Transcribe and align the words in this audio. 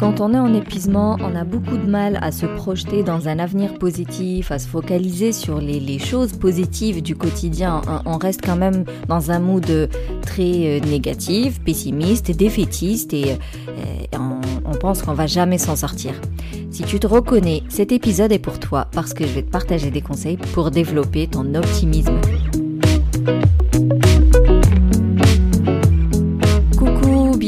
Quand 0.00 0.22
on 0.22 0.32
est 0.32 0.38
en 0.38 0.54
épuisement, 0.54 1.18
on 1.20 1.36
a 1.36 1.44
beaucoup 1.44 1.76
de 1.76 1.86
mal 1.86 2.18
à 2.22 2.32
se 2.32 2.46
projeter 2.46 3.02
dans 3.02 3.28
un 3.28 3.38
avenir 3.38 3.74
positif, 3.74 4.50
à 4.50 4.58
se 4.58 4.66
focaliser 4.66 5.32
sur 5.32 5.60
les, 5.60 5.98
choses 5.98 6.32
positives 6.32 7.02
du 7.02 7.14
quotidien. 7.14 7.82
On 8.06 8.16
reste 8.16 8.40
quand 8.42 8.56
même 8.56 8.86
dans 9.08 9.30
un 9.30 9.40
mood 9.40 9.90
très 10.22 10.42
euh, 10.42 10.80
négatif, 10.80 11.60
pessimiste, 11.60 12.30
défaitiste 12.30 13.12
et, 13.12 13.32
euh, 13.32 14.18
on, 14.18 14.40
on 14.64 14.74
pense 14.74 15.02
qu'on 15.02 15.12
va 15.12 15.26
jamais 15.26 15.58
s'en 15.58 15.76
sortir. 15.76 16.14
Si 16.70 16.82
tu 16.84 16.98
te 16.98 17.06
reconnais, 17.06 17.62
cet 17.68 17.92
épisode 17.92 18.32
est 18.32 18.38
pour 18.38 18.58
toi 18.58 18.86
parce 18.92 19.12
que 19.12 19.26
je 19.26 19.34
vais 19.34 19.42
te 19.42 19.50
partager 19.50 19.90
des 19.90 20.00
conseils 20.00 20.38
pour 20.38 20.70
développer 20.70 21.26
ton 21.26 21.54
optimisme. 21.54 22.18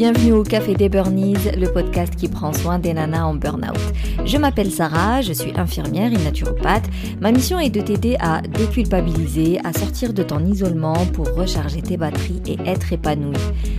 Bienvenue 0.02 0.32
au 0.32 0.42
Café 0.42 0.74
des 0.74 0.88
Burnies, 0.88 1.36
le 1.56 1.72
podcast 1.72 2.16
qui 2.16 2.26
prend 2.26 2.52
soin 2.52 2.80
des 2.80 2.92
nanas 2.92 3.24
en 3.24 3.34
burn-out. 3.34 3.78
Je 4.24 4.38
m'appelle 4.38 4.70
Sarah, 4.70 5.20
je 5.20 5.32
suis 5.32 5.52
infirmière 5.56 6.12
et 6.12 6.16
naturopathe. 6.16 6.88
Ma 7.20 7.32
mission 7.32 7.58
est 7.58 7.70
de 7.70 7.80
t'aider 7.80 8.16
à 8.20 8.40
déculpabiliser, 8.40 9.58
à 9.64 9.72
sortir 9.72 10.12
de 10.12 10.22
ton 10.22 10.44
isolement 10.44 10.94
pour 11.12 11.32
recharger 11.34 11.82
tes 11.82 11.96
batteries 11.96 12.42
et 12.46 12.56
être 12.64 12.92
épanouie. 12.92 13.36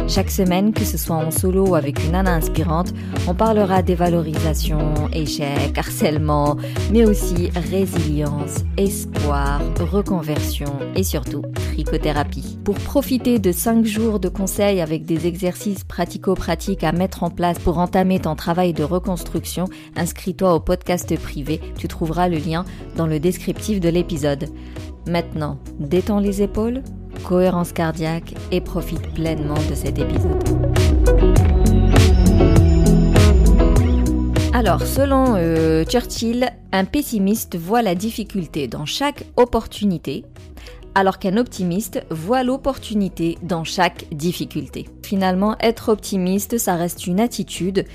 Chaque 0.07 0.29
semaine, 0.29 0.73
que 0.73 0.83
ce 0.83 0.97
soit 0.97 1.15
en 1.15 1.31
solo 1.31 1.67
ou 1.69 1.75
avec 1.75 2.03
une 2.03 2.11
nana 2.11 2.33
inspirante, 2.33 2.93
on 3.27 3.33
parlera 3.33 3.81
dévalorisation, 3.81 5.09
échec, 5.13 5.77
harcèlement, 5.77 6.57
mais 6.91 7.05
aussi 7.05 7.49
résilience, 7.71 8.63
espoir, 8.77 9.61
reconversion 9.79 10.73
et 10.95 11.03
surtout 11.03 11.43
trichothérapie. 11.53 12.59
Pour 12.63 12.75
profiter 12.75 13.39
de 13.39 13.51
5 13.51 13.85
jours 13.85 14.19
de 14.19 14.29
conseils 14.29 14.81
avec 14.81 15.05
des 15.05 15.25
exercices 15.25 15.83
pratiques 15.83 16.23
pratiques 16.35 16.83
à 16.83 16.91
mettre 16.91 17.23
en 17.23 17.29
place 17.29 17.59
pour 17.59 17.77
entamer 17.79 18.19
ton 18.19 18.35
travail 18.35 18.73
de 18.73 18.83
reconstruction, 18.83 19.65
inscris-toi 20.33 20.55
au 20.55 20.59
podcast 20.59 21.15
privé. 21.19 21.61
Tu 21.77 21.87
trouveras 21.87 22.27
le 22.27 22.37
lien 22.37 22.65
dans 22.95 23.05
le 23.05 23.19
descriptif 23.19 23.79
de 23.79 23.89
l'épisode. 23.89 24.49
Maintenant, 25.07 25.59
détends 25.79 26.19
les 26.19 26.41
épaules, 26.41 26.81
cohérence 27.23 27.71
cardiaque 27.71 28.33
et 28.51 28.59
profite 28.59 29.13
pleinement 29.13 29.59
de 29.69 29.75
cet 29.75 29.99
épisode. 29.99 30.43
Alors, 34.53 34.81
selon 34.81 35.35
euh, 35.35 35.83
Churchill, 35.85 36.49
un 36.71 36.85
pessimiste 36.85 37.55
voit 37.55 37.83
la 37.83 37.93
difficulté 37.93 38.67
dans 38.67 38.85
chaque 38.85 39.25
opportunité, 39.35 40.25
alors 40.95 41.19
qu'un 41.19 41.37
optimiste 41.37 42.05
voit 42.09 42.43
l'opportunité 42.43 43.37
dans 43.43 43.63
chaque 43.63 44.05
difficulté. 44.11 44.87
Finalement, 45.03 45.57
être 45.59 45.89
optimiste, 45.89 46.57
ça 46.57 46.75
reste 46.75 47.07
une 47.07 47.19
attitude, 47.19 47.85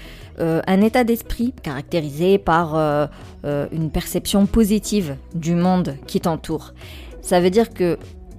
euh, 0.41 0.61
un 0.67 0.81
état 0.81 1.05
d'esprit 1.05 1.53
caractérisé 1.63 2.39
par 2.39 2.77
euh, 2.77 3.07
euh, 3.45 3.67
une 3.73 3.91
perception 3.91 4.47
positive 4.47 5.17
du 5.35 5.55
monde 5.55 5.97
qui 6.07 6.21
t'entoure. 6.21 6.75
Ça 7.23 7.41
veut 7.41 7.51
dire 7.51 7.75
que 7.75 7.99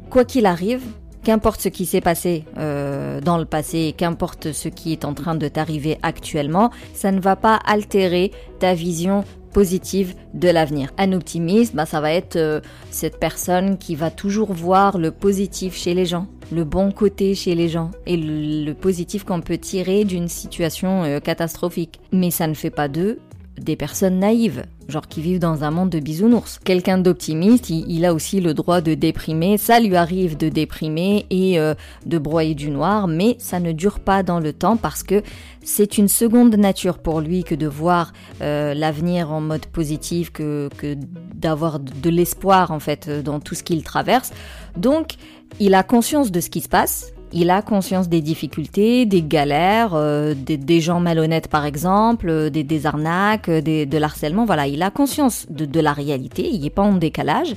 quoi 0.10 0.24
qu'il 0.24 0.46
arrive, 0.46 0.82
qu'importe 1.24 1.62
ce 1.62 1.70
qui 1.70 1.86
s'est 1.86 2.02
passé 2.02 2.46
dans 2.56 3.38
le 3.38 3.46
passé, 3.46 3.94
qu'importe 3.96 4.54
ce 4.54 4.70
qui 4.70 4.94
est 4.94 5.04
en 5.04 5.14
train 5.14 5.36
de 5.36 5.48
t'arriver 5.48 6.00
actuellement, 6.02 6.72
ça 6.94 7.12
ne 7.12 7.20
va 7.20 7.36
pas 7.36 7.60
altérer 7.66 8.32
ta 8.60 8.74
vision 8.74 9.26
positive 9.50 10.16
de 10.34 10.50
l'avenir. 10.50 10.92
Un 10.98 11.14
optimiste, 11.14 11.76
bah, 11.76 11.86
ça 11.86 12.02
va 12.02 12.14
être 12.14 12.36
euh, 12.36 12.62
cette 12.92 13.20
personne 13.20 13.78
qui 13.78 13.96
va 13.96 14.12
toujours 14.12 14.54
voir 14.54 14.98
le 14.98 15.12
positif 15.12 15.76
chez 15.76 15.94
les 15.94 16.06
gens, 16.06 16.28
le 16.52 16.64
bon 16.64 16.92
côté 16.92 17.36
chez 17.36 17.56
les 17.56 17.70
gens 17.70 17.92
et 18.06 18.18
le, 18.18 18.74
positif 18.74 19.24
qu'on 19.24 19.42
peut 19.42 19.58
tirer 19.58 20.06
d'une 20.06 20.28
situation 20.28 21.04
euh, 21.04 21.20
catastrophique. 21.20 22.00
Mais 22.12 22.32
ça 22.32 22.48
ne 22.48 22.54
fait 22.54 22.70
pas 22.70 22.88
d'eux 22.88 23.20
des 23.60 23.76
personnes 23.76 24.20
naïves, 24.20 24.66
genre 24.88 25.08
qui 25.08 25.22
vivent 25.22 25.40
dans 25.40 25.64
un 25.64 25.72
monde 25.72 25.90
de 25.90 26.00
bisounours. 26.00 26.60
Quelqu'un 26.64 26.98
d'optimiste, 26.98 27.70
il, 27.70 28.06
a 28.06 28.14
aussi 28.14 28.42
le 28.42 28.54
droit 28.54 28.82
de 28.82 28.94
déprimer, 28.94 29.58
ça 29.58 29.80
lui 29.80 29.96
arrive 29.96 30.38
de 30.38 30.50
déprimer 30.50 31.26
et 31.30 31.60
euh, 31.60 31.74
de 32.06 32.18
broyer 32.18 32.56
du 32.56 32.72
noir, 32.72 33.08
mais 33.08 33.36
ça 33.40 33.60
ne 33.60 33.72
dure 33.72 34.00
pas 34.00 34.24
dans 34.24 34.40
le 34.40 34.54
temps 34.54 34.78
parce 34.78 35.04
que 35.04 35.22
c'est 35.64 35.98
une 35.98 36.08
seconde 36.08 36.56
nature 36.56 37.00
pour 37.00 37.22
lui 37.22 37.44
que 37.44 37.56
de 37.56 37.68
voir 37.68 38.14
euh, 38.42 38.74
l'avenir 38.74 39.32
en 39.32 39.42
mode 39.42 39.66
positif, 39.66 40.32
que, 40.32 40.70
que 40.78 40.96
d'avoir 41.36 41.80
de 41.80 42.10
l'espoir 42.10 42.72
en 42.72 42.80
fait 42.80 43.10
dans 43.10 43.40
tout 43.40 43.56
ce 43.56 43.64
qu'il 43.64 43.84
traverse. 43.84 44.32
Donc, 44.78 45.16
il 45.60 45.74
a 45.74 45.84
conscience 45.84 46.32
de 46.32 46.40
ce 46.40 46.50
qui 46.50 46.62
se 46.62 46.70
passe, 46.70 47.14
il 47.32 47.50
a 47.50 47.62
conscience 47.62 48.10
des 48.10 48.22
difficultés, 48.22 49.06
des 49.06 49.22
galères, 49.22 49.94
euh, 49.94 50.34
des, 50.36 50.82
gens 50.82 51.00
malhonnêtes 51.00 51.48
par 51.48 51.66
exemple, 51.66 52.30
euh, 52.30 52.50
des, 52.50 52.86
arnaques, 52.86 53.50
euh, 53.50 53.62
de 53.62 53.98
l'harcèlement. 53.98 54.46
Voilà, 54.46 54.68
il 54.68 54.82
a 54.82 54.90
conscience 54.90 55.46
de, 55.50 55.80
la 55.80 55.94
réalité, 55.94 56.48
il 56.50 56.62
n'est 56.62 56.70
pas 56.70 56.82
en 56.82 56.94
décalage, 56.94 57.56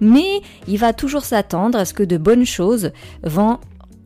mais 0.00 0.40
il 0.68 0.78
va 0.78 0.92
toujours 0.92 1.24
s'attendre 1.24 1.78
à 1.78 1.84
ce 1.84 1.94
que 1.94 2.02
de 2.02 2.16
bonnes 2.16 2.46
choses 2.46 2.92
vont 3.22 3.58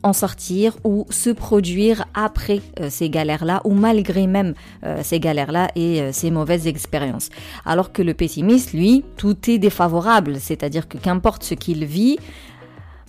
en 0.03 0.13
sortir 0.13 0.77
ou 0.83 1.07
se 1.09 1.31
produire 1.31 2.05
après 2.13 2.61
ces 2.89 3.09
galères-là 3.09 3.61
ou 3.63 3.73
malgré 3.73 4.27
même 4.27 4.53
ces 5.01 5.19
galères-là 5.19 5.69
et 5.75 6.11
ces 6.11 6.29
mauvaises 6.29 6.67
expériences. 6.67 7.29
Alors 7.65 7.91
que 7.91 8.03
le 8.03 8.13
pessimiste, 8.13 8.73
lui, 8.73 9.03
tout 9.17 9.49
est 9.49 9.57
défavorable, 9.57 10.35
c'est-à-dire 10.39 10.87
que 10.87 10.99
qu'importe 10.99 11.43
ce 11.43 11.55
qu'il 11.55 11.85
vit, 11.85 12.19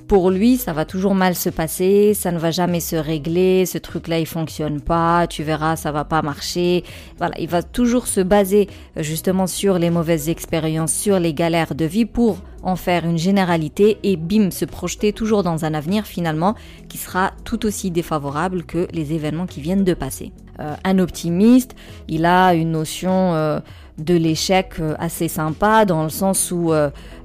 pour 0.08 0.30
lui, 0.30 0.56
ça 0.56 0.72
va 0.72 0.84
toujours 0.84 1.14
mal 1.14 1.34
se 1.34 1.50
passer, 1.50 2.14
ça 2.14 2.30
ne 2.30 2.38
va 2.38 2.50
jamais 2.50 2.80
se 2.80 2.96
régler, 2.96 3.66
ce 3.66 3.78
truc-là 3.78 4.18
il 4.18 4.26
fonctionne 4.26 4.80
pas, 4.80 5.26
tu 5.26 5.42
verras, 5.42 5.76
ça 5.76 5.92
va 5.92 6.04
pas 6.04 6.22
marcher. 6.22 6.84
Voilà, 7.18 7.34
il 7.38 7.48
va 7.48 7.62
toujours 7.62 8.06
se 8.06 8.20
baser 8.20 8.68
euh, 8.96 9.02
justement 9.02 9.46
sur 9.46 9.78
les 9.78 9.90
mauvaises 9.90 10.28
expériences, 10.28 10.92
sur 10.92 11.18
les 11.18 11.34
galères 11.34 11.74
de 11.74 11.84
vie 11.84 12.04
pour 12.04 12.38
en 12.62 12.76
faire 12.76 13.04
une 13.04 13.18
généralité 13.18 13.98
et 14.02 14.16
bim, 14.16 14.50
se 14.50 14.64
projeter 14.64 15.12
toujours 15.12 15.42
dans 15.42 15.64
un 15.64 15.74
avenir 15.74 16.04
finalement 16.06 16.54
qui 16.88 16.98
sera 16.98 17.32
tout 17.44 17.64
aussi 17.66 17.90
défavorable 17.90 18.64
que 18.64 18.88
les 18.92 19.12
événements 19.12 19.46
qui 19.46 19.60
viennent 19.60 19.84
de 19.84 19.94
passer. 19.94 20.32
Euh, 20.58 20.74
un 20.84 20.98
optimiste, 20.98 21.76
il 22.08 22.24
a 22.24 22.54
une 22.54 22.72
notion 22.72 23.34
euh, 23.34 23.60
de 23.98 24.14
l'échec 24.14 24.74
assez 24.98 25.28
sympa 25.28 25.84
dans 25.84 26.02
le 26.02 26.10
sens 26.10 26.50
où 26.52 26.72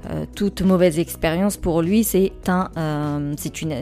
euh, 0.09 0.25
toute 0.33 0.63
mauvaise 0.63 0.97
expérience 0.97 1.57
pour 1.57 1.83
lui, 1.83 2.03
c'est 2.03 2.31
un, 2.47 2.69
euh, 2.75 3.33
c'est 3.37 3.61
une, 3.61 3.75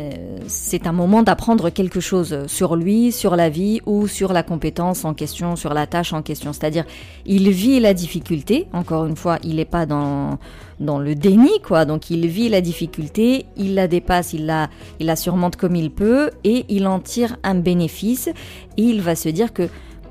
c'est 0.47 0.85
un 0.85 0.91
moment 0.91 1.23
d'apprendre 1.23 1.69
quelque 1.69 2.01
chose 2.01 2.45
sur 2.47 2.75
lui, 2.75 3.13
sur 3.13 3.38
la 3.38 3.49
vie 3.49 3.79
ou 3.85 4.05
sur 4.05 4.33
la 4.33 4.44
compétence 4.44 5.05
en 5.05 5.13
question, 5.13 5.55
sur 5.55 5.73
la 5.73 5.88
tâche 5.88 6.11
en 6.11 6.22
question. 6.22 6.51
C'est-à-dire, 6.51 6.83
il 7.25 7.49
vit 7.51 7.79
la 7.79 7.94
difficulté. 7.94 8.67
Encore 8.73 9.05
une 9.05 9.16
fois, 9.16 9.38
il 9.44 9.55
n'est 9.57 9.66
pas 9.66 9.85
dans 9.85 10.38
dans 10.79 10.99
le 10.99 11.13
déni, 11.13 11.61
quoi. 11.61 11.85
Donc, 11.85 12.09
il 12.09 12.28
vit 12.28 12.47
la 12.49 12.61
difficulté, 12.61 13.45
il 13.57 13.75
la 13.75 13.88
dépasse, 13.88 14.33
il 14.33 14.45
la, 14.45 14.69
il 14.99 15.07
la 15.07 15.16
surmonte 15.16 15.57
comme 15.57 15.75
il 15.75 15.91
peut 15.91 16.31
et 16.44 16.66
il 16.69 16.88
en 16.88 16.99
tire 16.99 17.38
un 17.44 17.55
bénéfice. 17.55 18.29
Et 18.78 18.83
il 18.83 19.01
va 19.01 19.16
se 19.16 19.29
dire 19.29 19.51
que 19.51 19.67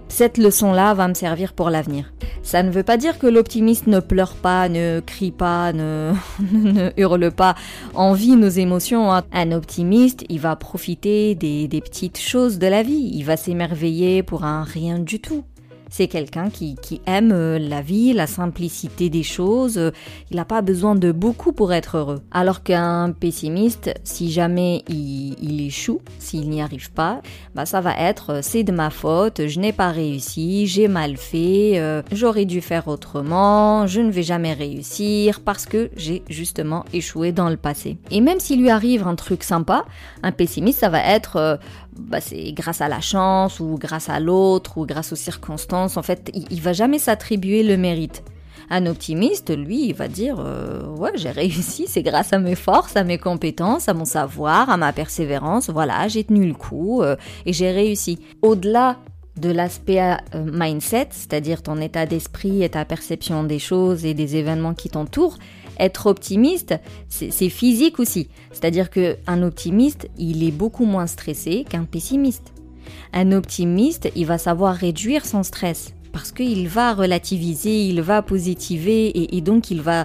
cette 0.08 0.38
leçon-là 0.38 0.94
va 0.94 1.08
me 1.08 1.14
servir 1.14 1.52
pour 1.52 1.70
l'avenir. 1.70 2.12
Ça 2.42 2.62
ne 2.62 2.70
veut 2.70 2.82
pas 2.82 2.96
dire 2.96 3.18
que 3.18 3.26
l'optimiste 3.26 3.86
ne 3.86 4.00
pleure 4.00 4.34
pas, 4.34 4.68
ne 4.68 5.00
crie 5.04 5.30
pas, 5.30 5.72
ne, 5.72 6.12
hurle 6.96 7.30
pas, 7.30 7.54
en 7.94 8.12
vit 8.14 8.36
nos 8.36 8.48
émotions. 8.48 9.12
Hein. 9.12 9.22
Un 9.32 9.52
optimiste, 9.52 10.24
il 10.28 10.40
va 10.40 10.56
profiter 10.56 11.34
des, 11.34 11.68
des 11.68 11.80
petites 11.80 12.18
choses 12.18 12.58
de 12.58 12.66
la 12.66 12.82
vie, 12.82 13.10
il 13.12 13.24
va 13.24 13.36
s'émerveiller 13.36 14.22
pour 14.22 14.44
un 14.44 14.64
rien 14.64 14.98
du 14.98 15.20
tout. 15.20 15.44
C'est 15.90 16.08
quelqu'un 16.08 16.50
qui, 16.50 16.76
aime 17.06 17.32
euh, 17.32 17.58
la 17.58 17.80
vie, 17.80 18.12
la 18.12 18.26
simplicité 18.26 19.08
des 19.08 19.22
choses. 19.22 19.92
Il 20.30 20.36
n'a 20.36 20.44
pas 20.44 20.62
besoin 20.62 20.94
de 20.94 21.12
beaucoup 21.12 21.52
pour 21.52 21.72
être 21.72 21.96
heureux. 21.96 22.20
Alors 22.30 22.62
qu'un 22.62 23.12
pessimiste, 23.12 23.94
si 24.04 24.30
jamais 24.30 24.82
il, 24.88 25.62
échoue, 25.62 26.00
s'il 26.18 26.48
n'y 26.50 26.62
arrive 26.62 26.90
pas, 26.92 27.20
bah 27.54 27.66
ça 27.66 27.80
va 27.80 27.94
être 27.98 28.34
euh, 28.34 28.40
c'est 28.42 28.62
de 28.62 28.72
ma 28.72 28.90
faute, 28.90 29.46
je 29.46 29.58
n'ai 29.58 29.72
pas 29.72 29.90
réussi, 29.90 30.66
j'ai 30.66 30.88
mal 30.88 31.16
fait, 31.16 31.78
euh, 31.78 32.02
j'aurais 32.12 32.44
dû 32.44 32.60
faire 32.60 32.88
autrement, 32.88 33.86
je 33.86 34.00
ne 34.00 34.10
vais 34.10 34.22
jamais 34.22 34.52
réussir 34.52 35.40
parce 35.40 35.66
que 35.66 35.90
j'ai 35.96 36.22
justement 36.28 36.84
échoué 36.92 37.32
dans 37.32 37.48
le 37.48 37.56
passé. 37.56 37.98
Et 38.10 38.20
même 38.20 38.40
s'il 38.40 38.60
lui 38.60 38.70
arrive 38.70 39.06
un 39.06 39.14
truc 39.14 39.42
sympa, 39.42 39.84
un 40.22 40.32
pessimiste, 40.32 40.80
ça 40.80 40.88
va 40.88 41.02
être 41.02 41.58
bah, 41.98 42.20
c'est 42.20 42.52
grâce 42.52 42.80
à 42.80 42.88
la 42.88 43.00
chance 43.00 43.58
ou 43.60 43.76
grâce 43.78 44.08
à 44.08 44.20
l'autre 44.20 44.78
ou 44.78 44.86
grâce 44.86 45.12
aux 45.12 45.16
circonstances. 45.16 45.77
En 45.84 46.02
fait, 46.02 46.30
il, 46.34 46.44
il 46.50 46.60
va 46.60 46.72
jamais 46.72 46.98
s'attribuer 46.98 47.62
le 47.62 47.76
mérite. 47.76 48.22
Un 48.70 48.84
optimiste, 48.84 49.56
lui, 49.56 49.86
il 49.86 49.94
va 49.94 50.08
dire 50.08 50.36
euh, 50.40 50.86
ouais, 50.96 51.12
j'ai 51.14 51.30
réussi, 51.30 51.86
c'est 51.88 52.02
grâce 52.02 52.32
à 52.32 52.38
mes 52.38 52.54
forces, 52.54 52.96
à 52.96 53.04
mes 53.04 53.18
compétences, 53.18 53.88
à 53.88 53.94
mon 53.94 54.04
savoir, 54.04 54.68
à 54.68 54.76
ma 54.76 54.92
persévérance. 54.92 55.70
Voilà, 55.70 56.06
j'ai 56.08 56.24
tenu 56.24 56.46
le 56.46 56.54
coup 56.54 57.02
euh, 57.02 57.16
et 57.46 57.52
j'ai 57.52 57.70
réussi. 57.70 58.18
Au-delà 58.42 58.98
de 59.38 59.50
l'aspect 59.50 60.00
euh, 60.00 60.16
mindset, 60.34 61.08
c'est-à-dire 61.12 61.62
ton 61.62 61.80
état 61.80 62.04
d'esprit 62.04 62.62
et 62.62 62.68
ta 62.68 62.84
perception 62.84 63.44
des 63.44 63.58
choses 63.58 64.04
et 64.04 64.12
des 64.12 64.36
événements 64.36 64.74
qui 64.74 64.90
t'entourent, 64.90 65.38
être 65.78 66.06
optimiste, 66.06 66.74
c'est 67.08 67.48
physique 67.48 68.00
aussi. 68.00 68.28
C'est-à-dire 68.50 68.90
qu'un 68.90 69.42
optimiste, 69.42 70.08
il 70.18 70.42
est 70.42 70.50
beaucoup 70.50 70.84
moins 70.84 71.06
stressé 71.06 71.64
qu'un 71.68 71.84
pessimiste. 71.84 72.52
Un 73.12 73.32
optimiste, 73.32 74.10
il 74.16 74.26
va 74.26 74.38
savoir 74.38 74.74
réduire 74.74 75.26
son 75.26 75.42
stress 75.42 75.94
parce 76.12 76.32
qu'il 76.32 76.68
va 76.68 76.94
relativiser, 76.94 77.86
il 77.86 78.00
va 78.00 78.22
positiver 78.22 79.36
et, 79.36 79.40
donc 79.40 79.70
il 79.70 79.80
va, 79.80 80.04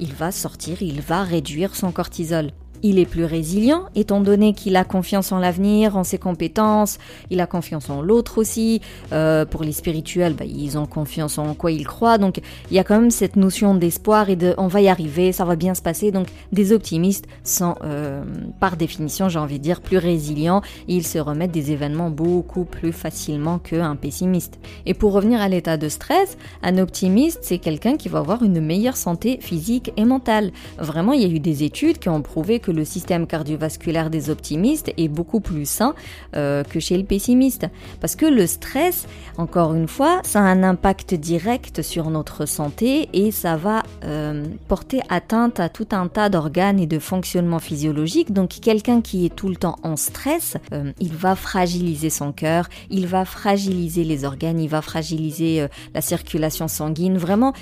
il 0.00 0.12
va 0.12 0.32
sortir, 0.32 0.82
il 0.82 1.00
va 1.00 1.22
réduire 1.22 1.74
son 1.74 1.92
cortisol. 1.92 2.50
Il 2.82 2.98
est 2.98 3.06
plus 3.06 3.24
résilient 3.24 3.84
étant 3.94 4.20
donné 4.20 4.52
qu'il 4.52 4.76
a 4.76 4.84
confiance 4.84 5.32
en 5.32 5.38
l'avenir, 5.38 5.96
en 5.96 6.04
ses 6.04 6.18
compétences, 6.18 6.98
il 7.30 7.40
a 7.40 7.46
confiance 7.46 7.90
en 7.90 8.02
l'autre 8.02 8.38
aussi. 8.38 8.80
Euh, 9.12 9.44
pour 9.44 9.62
les 9.62 9.72
spirituels, 9.72 10.34
bah, 10.34 10.44
ils 10.44 10.78
ont 10.78 10.86
confiance 10.86 11.38
en 11.38 11.54
quoi 11.54 11.72
ils 11.72 11.86
croient. 11.86 12.18
Donc 12.18 12.40
il 12.70 12.76
y 12.76 12.78
a 12.78 12.84
quand 12.84 13.00
même 13.00 13.10
cette 13.10 13.36
notion 13.36 13.74
d'espoir 13.74 14.30
et 14.30 14.36
de 14.36 14.54
on 14.58 14.66
va 14.68 14.80
y 14.80 14.88
arriver, 14.88 15.32
ça 15.32 15.44
va 15.44 15.56
bien 15.56 15.74
se 15.74 15.82
passer. 15.82 16.10
Donc 16.10 16.28
des 16.52 16.72
optimistes 16.72 17.26
sont 17.44 17.74
euh, 17.84 18.22
par 18.60 18.76
définition, 18.76 19.28
j'ai 19.28 19.38
envie 19.38 19.58
de 19.58 19.64
dire, 19.64 19.80
plus 19.80 19.98
résilients 19.98 20.62
ils 20.88 21.06
se 21.06 21.18
remettent 21.18 21.52
des 21.52 21.72
événements 21.72 22.10
beaucoup 22.10 22.64
plus 22.64 22.92
facilement 22.92 23.58
qu'un 23.58 23.96
pessimiste. 23.96 24.58
Et 24.84 24.94
pour 24.94 25.12
revenir 25.12 25.40
à 25.40 25.48
l'état 25.48 25.76
de 25.76 25.88
stress, 25.88 26.36
un 26.62 26.78
optimiste, 26.78 27.40
c'est 27.42 27.58
quelqu'un 27.58 27.96
qui 27.96 28.08
va 28.08 28.18
avoir 28.18 28.42
une 28.42 28.60
meilleure 28.60 28.96
santé 28.96 29.38
physique 29.40 29.92
et 29.96 30.04
mentale. 30.04 30.52
Vraiment, 30.78 31.12
il 31.12 31.22
y 31.22 31.24
a 31.24 31.28
eu 31.28 31.40
des 31.40 31.64
études 31.64 31.98
qui 31.98 32.08
ont 32.08 32.22
prouvé 32.22 32.60
que 32.60 32.65
le 32.70 32.84
système 32.84 33.26
cardiovasculaire 33.26 34.10
des 34.10 34.30
optimistes 34.30 34.92
est 34.96 35.08
beaucoup 35.08 35.40
plus 35.40 35.68
sain 35.68 35.94
euh, 36.34 36.62
que 36.64 36.80
chez 36.80 36.96
le 36.96 37.04
pessimiste. 37.04 37.66
Parce 38.00 38.16
que 38.16 38.26
le 38.26 38.46
stress, 38.46 39.06
encore 39.36 39.74
une 39.74 39.88
fois, 39.88 40.20
ça 40.24 40.40
a 40.40 40.42
un 40.42 40.62
impact 40.62 41.14
direct 41.14 41.82
sur 41.82 42.10
notre 42.10 42.46
santé 42.46 43.08
et 43.12 43.30
ça 43.30 43.56
va 43.56 43.82
euh, 44.04 44.44
porter 44.68 45.00
atteinte 45.08 45.60
à 45.60 45.68
tout 45.68 45.88
un 45.92 46.08
tas 46.08 46.28
d'organes 46.28 46.80
et 46.80 46.86
de 46.86 46.98
fonctionnements 46.98 47.58
physiologiques. 47.58 48.32
Donc 48.32 48.50
quelqu'un 48.60 49.00
qui 49.00 49.26
est 49.26 49.34
tout 49.34 49.48
le 49.48 49.56
temps 49.56 49.76
en 49.82 49.96
stress, 49.96 50.56
euh, 50.72 50.92
il 51.00 51.14
va 51.14 51.34
fragiliser 51.34 52.10
son 52.10 52.32
cœur, 52.32 52.68
il 52.90 53.06
va 53.06 53.24
fragiliser 53.24 54.04
les 54.04 54.24
organes, 54.24 54.60
il 54.60 54.68
va 54.68 54.82
fragiliser 54.82 55.66
la 55.94 56.00
circulation 56.00 56.68
sanguine. 56.68 57.18
Vraiment, 57.18 57.52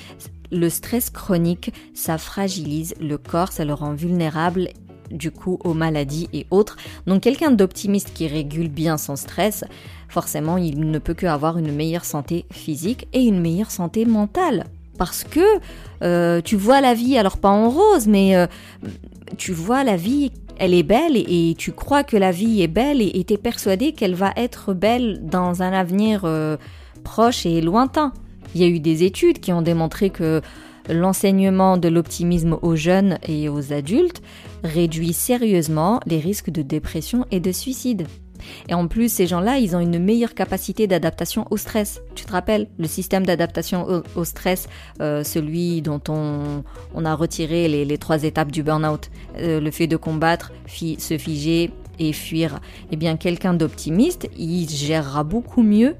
le 0.54 0.68
stress 0.68 1.10
chronique, 1.10 1.72
ça 1.94 2.18
fragilise 2.18 2.94
le 3.00 3.18
corps, 3.18 3.52
ça 3.52 3.64
le 3.64 3.74
rend 3.74 3.92
vulnérable 3.92 4.68
du 5.10 5.30
coup 5.30 5.58
aux 5.64 5.74
maladies 5.74 6.28
et 6.32 6.46
autres. 6.50 6.76
Donc 7.06 7.22
quelqu'un 7.22 7.50
d'optimiste 7.50 8.12
qui 8.14 8.26
régule 8.26 8.68
bien 8.68 8.96
son 8.96 9.16
stress, 9.16 9.64
forcément 10.08 10.56
il 10.56 10.90
ne 10.90 10.98
peut 10.98 11.14
que 11.14 11.26
avoir 11.26 11.58
une 11.58 11.72
meilleure 11.72 12.04
santé 12.04 12.44
physique 12.52 13.08
et 13.12 13.22
une 13.22 13.40
meilleure 13.40 13.70
santé 13.70 14.04
mentale. 14.04 14.64
Parce 14.98 15.24
que 15.24 15.40
euh, 16.02 16.40
tu 16.40 16.56
vois 16.56 16.80
la 16.80 16.94
vie, 16.94 17.18
alors 17.18 17.38
pas 17.38 17.48
en 17.48 17.68
rose, 17.68 18.06
mais 18.06 18.36
euh, 18.36 18.46
tu 19.36 19.52
vois 19.52 19.82
la 19.82 19.96
vie, 19.96 20.30
elle 20.58 20.74
est 20.74 20.84
belle 20.84 21.16
et, 21.16 21.54
tu 21.58 21.72
crois 21.72 22.04
que 22.04 22.16
la 22.16 22.30
vie 22.30 22.62
est 22.62 22.68
belle 22.68 23.02
et 23.02 23.24
tu 23.24 23.34
es 23.34 23.36
persuadé 23.36 23.92
qu'elle 23.92 24.14
va 24.14 24.32
être 24.36 24.72
belle 24.72 25.20
dans 25.22 25.62
un 25.62 25.72
avenir 25.72 26.22
euh, 26.24 26.56
proche 27.02 27.44
et 27.44 27.60
lointain. 27.60 28.12
Il 28.54 28.60
y 28.60 28.64
a 28.64 28.68
eu 28.68 28.78
des 28.78 29.02
études 29.02 29.40
qui 29.40 29.52
ont 29.52 29.62
démontré 29.62 30.10
que 30.10 30.40
l'enseignement 30.88 31.76
de 31.76 31.88
l'optimisme 31.88 32.58
aux 32.62 32.76
jeunes 32.76 33.18
et 33.26 33.48
aux 33.48 33.72
adultes 33.72 34.22
réduit 34.62 35.12
sérieusement 35.12 36.00
les 36.06 36.18
risques 36.18 36.50
de 36.50 36.62
dépression 36.62 37.26
et 37.30 37.40
de 37.40 37.52
suicide. 37.52 38.06
Et 38.68 38.74
en 38.74 38.88
plus, 38.88 39.12
ces 39.12 39.26
gens-là, 39.26 39.58
ils 39.58 39.76
ont 39.76 39.80
une 39.80 39.98
meilleure 39.98 40.34
capacité 40.34 40.86
d'adaptation 40.86 41.46
au 41.50 41.56
stress. 41.56 42.00
Tu 42.14 42.24
te 42.24 42.32
rappelles, 42.32 42.68
le 42.78 42.86
système 42.86 43.24
d'adaptation 43.24 44.02
au, 44.14 44.24
stress, 44.24 44.68
euh, 45.00 45.24
celui 45.24 45.82
dont 45.82 46.00
on, 46.08 47.04
a 47.04 47.14
retiré 47.14 47.68
les, 47.68 47.98
trois 47.98 48.24
étapes 48.24 48.52
du 48.52 48.62
burn-out, 48.62 49.10
euh, 49.38 49.60
le 49.60 49.70
fait 49.70 49.86
de 49.86 49.96
combattre, 49.96 50.52
se 50.66 51.18
figer 51.18 51.70
et 51.98 52.12
fuir. 52.12 52.60
Eh 52.90 52.96
bien, 52.96 53.16
quelqu'un 53.16 53.54
d'optimiste, 53.54 54.28
il 54.36 54.68
gérera 54.68 55.24
beaucoup 55.24 55.62
mieux 55.62 55.94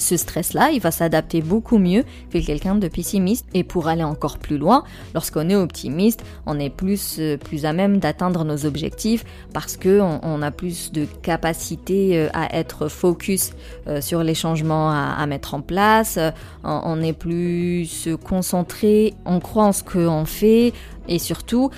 ce 0.00 0.16
stress-là, 0.16 0.70
il 0.72 0.80
va 0.80 0.90
s'adapter 0.90 1.42
beaucoup 1.42 1.78
mieux 1.78 2.04
que 2.32 2.38
quelqu'un 2.38 2.74
de 2.74 2.88
pessimiste. 2.88 3.46
Et 3.54 3.64
pour 3.64 3.88
aller 3.88 4.04
encore 4.04 4.38
plus 4.38 4.58
loin, 4.58 4.84
lorsqu'on 5.14 5.48
est 5.48 5.54
optimiste, 5.54 6.24
on 6.46 6.58
est 6.58 6.70
plus, 6.70 7.16
euh, 7.18 7.36
plus 7.36 7.64
à 7.64 7.72
même 7.72 7.98
d'atteindre 7.98 8.44
nos 8.44 8.66
objectifs 8.66 9.24
parce 9.52 9.76
qu'on 9.76 10.20
on 10.22 10.42
a 10.42 10.50
plus 10.50 10.92
de 10.92 11.04
capacité 11.04 12.18
euh, 12.18 12.28
à 12.32 12.56
être 12.56 12.88
focus 12.88 13.52
euh, 13.86 14.00
sur 14.00 14.22
les 14.22 14.34
changements 14.34 14.90
à, 14.90 15.26
mettre 15.26 15.54
en 15.54 15.60
place. 15.60 16.18
On, 16.64 17.02
est 17.02 17.12
plus 17.12 18.08
concentré, 18.24 19.14
on 19.24 19.38
croit 19.38 19.66
en 19.66 19.72
ce 19.72 19.84
qu'on 19.84 20.24
fait 20.24 20.72
et 21.08 21.18
surtout, 21.18 21.70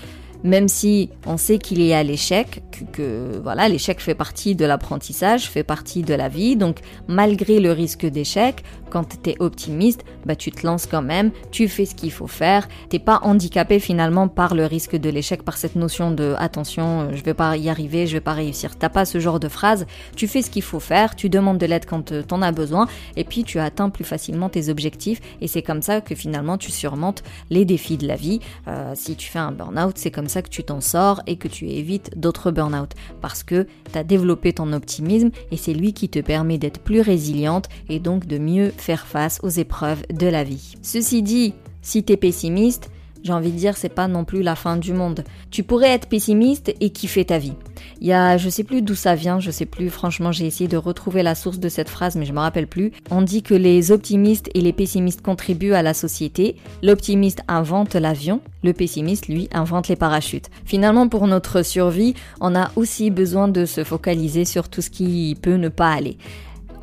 même 0.44 0.69
si 0.69 1.11
on 1.27 1.37
sait 1.37 1.59
qu'il 1.59 1.83
y 1.83 1.93
a 1.93 2.03
l'échec, 2.03 2.62
que, 2.93 3.41
voilà, 3.43 3.69
l'échec 3.69 4.00
fait 4.00 4.15
partie 4.15 4.55
de 4.55 4.65
l'apprentissage, 4.65 5.49
fait 5.49 5.62
partie 5.62 6.03
de 6.03 6.15
la 6.15 6.29
vie, 6.29 6.56
donc 6.56 6.79
malgré 7.09 7.61
le 7.61 7.73
risque 7.73 8.06
d'échec, 8.06 8.62
quand 8.91 9.05
tu 9.23 9.31
es 9.31 9.37
optimiste, 9.39 10.05
bah 10.27 10.37
tu 10.37 10.50
te 10.50 10.67
lances 10.67 10.87
quand 10.87 11.03
même, 11.03 11.31
tu 11.50 11.69
fais 11.69 11.87
ce 11.87 11.94
qu'il 11.94 12.12
faut 12.12 12.27
faire, 12.27 12.69
t'es 12.91 12.99
pas 12.99 13.21
handicapé 13.23 13.79
finalement 13.79 14.29
par 14.29 14.55
le 14.55 14.67
risque 14.67 14.97
de 14.97 15.09
l'échec, 15.09 15.43
par 15.43 15.56
cette 15.56 15.77
notion 15.77 16.11
de 16.11 16.35
attention, 16.39 17.03
euh, 17.03 17.11
je 17.15 17.23
vais 17.23 17.35
pas 17.35 17.56
y 17.56 17.71
arriver, 17.71 18.06
je 18.06 18.12
vais 18.15 18.21
pas 18.21 18.35
réussir. 18.35 18.77
T'as 18.77 18.91
pas 18.91 19.05
ce 19.05 19.19
genre 19.19 19.41
de 19.41 19.49
phrase, 19.49 19.87
tu 20.15 20.29
fais 20.29 20.43
ce 20.43 20.50
qu'il 20.50 20.62
faut 20.62 20.81
faire, 20.81 21.17
tu 21.17 21.31
demandes 21.31 21.59
de 21.59 21.67
l'aide 21.67 21.87
quand 21.87 22.12
euh, 22.12 22.23
t'en 22.23 22.43
as 22.43 22.53
besoin, 22.53 22.87
et 23.17 23.25
puis 23.25 23.45
tu 23.45 23.59
atteins 23.59 23.88
plus 23.88 24.05
facilement 24.05 24.50
tes 24.50 24.69
objectifs, 24.69 25.21
et 25.41 25.49
c'est 25.49 25.62
comme 25.62 25.81
ça 25.81 26.00
que 26.00 26.15
finalement 26.15 26.59
tu 26.59 26.71
surmontes 26.71 27.23
les 27.49 27.65
défis 27.65 27.97
de 27.97 28.06
la 28.06 28.17
vie. 28.17 28.41
Euh, 28.69 28.93
si 28.95 29.17
tu 29.17 29.31
fais 29.31 29.38
un 29.38 29.53
burn-out, 29.53 29.97
c'est 29.97 30.11
comme 30.11 30.29
que 30.40 30.49
tu 30.49 30.64
t'en 30.64 30.81
sors 30.81 31.20
et 31.26 31.37
que 31.37 31.49
tu 31.49 31.69
évites 31.69 32.19
d'autres 32.19 32.50
burn-out, 32.50 32.93
parce 33.20 33.43
que 33.43 33.67
tu 33.93 33.99
as 33.99 34.05
développé 34.05 34.55
ton 34.55 34.73
optimisme, 34.73 35.31
et 35.50 35.58
c'est 35.58 35.75
lui 35.75 35.93
qui 35.93 36.08
te 36.08 36.20
permet 36.20 36.56
d'être 36.56 36.81
plus 36.81 37.02
résiliente 37.02 37.69
et 37.90 37.99
donc 37.99 38.26
de 38.26 38.38
mieux 38.38 38.73
faire 38.75 39.06
face 39.06 39.40
aux 39.43 39.50
épreuves 39.50 40.02
de 40.11 40.26
la 40.29 40.44
vie. 40.44 40.76
Ceci 40.81 41.23
dit, 41.23 41.52
si 41.82 42.05
t'es 42.05 42.17
pessimiste, 42.17 42.90
j'ai 43.23 43.33
envie 43.33 43.53
de 43.53 43.57
dire 43.57 43.77
c'est 43.77 43.89
pas 43.89 44.09
non 44.09 44.25
plus 44.25 44.43
la 44.43 44.55
fin 44.55 44.77
du 44.77 44.93
monde. 44.93 45.25
Tu 45.51 45.63
pourrais 45.63 45.91
être 45.91 46.09
pessimiste 46.09 46.75
et 46.81 46.91
kiffer 46.91 47.25
ta 47.25 47.39
vie. 47.39 47.55
Il 48.01 48.07
y 48.07 48.13
a, 48.13 48.37
je 48.37 48.49
sais 48.49 48.65
plus 48.65 48.83
d'où 48.83 48.95
ça 48.95 49.15
vient, 49.15 49.41
je 49.41 49.51
sais 49.51 49.67
plus, 49.67 49.91
franchement 49.91 50.33
j'ai 50.33 50.47
essayé 50.47 50.69
de 50.69 50.77
retrouver 50.77 51.23
la 51.23 51.35
source 51.35 51.59
de 51.59 51.69
cette 51.69 51.89
phrase 51.89 52.17
mais 52.17 52.25
je 52.25 52.33
me 52.33 52.41
rappelle 52.41 52.67
plus. 52.67 52.93
On 53.11 53.23
dit 53.23 53.43
que 53.43 53.55
les 53.55 53.93
optimistes 53.93 54.51
et 54.55 54.61
les 54.61 54.73
pessimistes 54.73 55.23
contribuent 55.23 55.75
à 55.75 55.83
la 55.83 55.95
société. 55.95 56.57
L'optimiste 56.83 57.43
invente 57.49 57.95
l'avion, 57.95 58.41
le 58.63 58.73
pessimiste 58.73 59.29
lui 59.29 59.49
invente 59.53 59.89
les 59.89 59.97
parachutes. 59.97 60.51
Finalement 60.65 61.09
pour 61.09 61.27
notre 61.27 61.63
survie, 61.63 62.15
on 62.41 62.55
a 62.55 62.71
aussi 62.77 63.11
besoin 63.11 63.49
de 63.49 63.65
se 63.65 63.85
focaliser 63.85 64.45
sur 64.45 64.69
tout 64.69 64.83
ce 64.83 64.91
qui 64.91 65.37
peut 65.41 65.57
ne 65.57 65.69
pas 65.69 65.93
aller. 65.93 66.17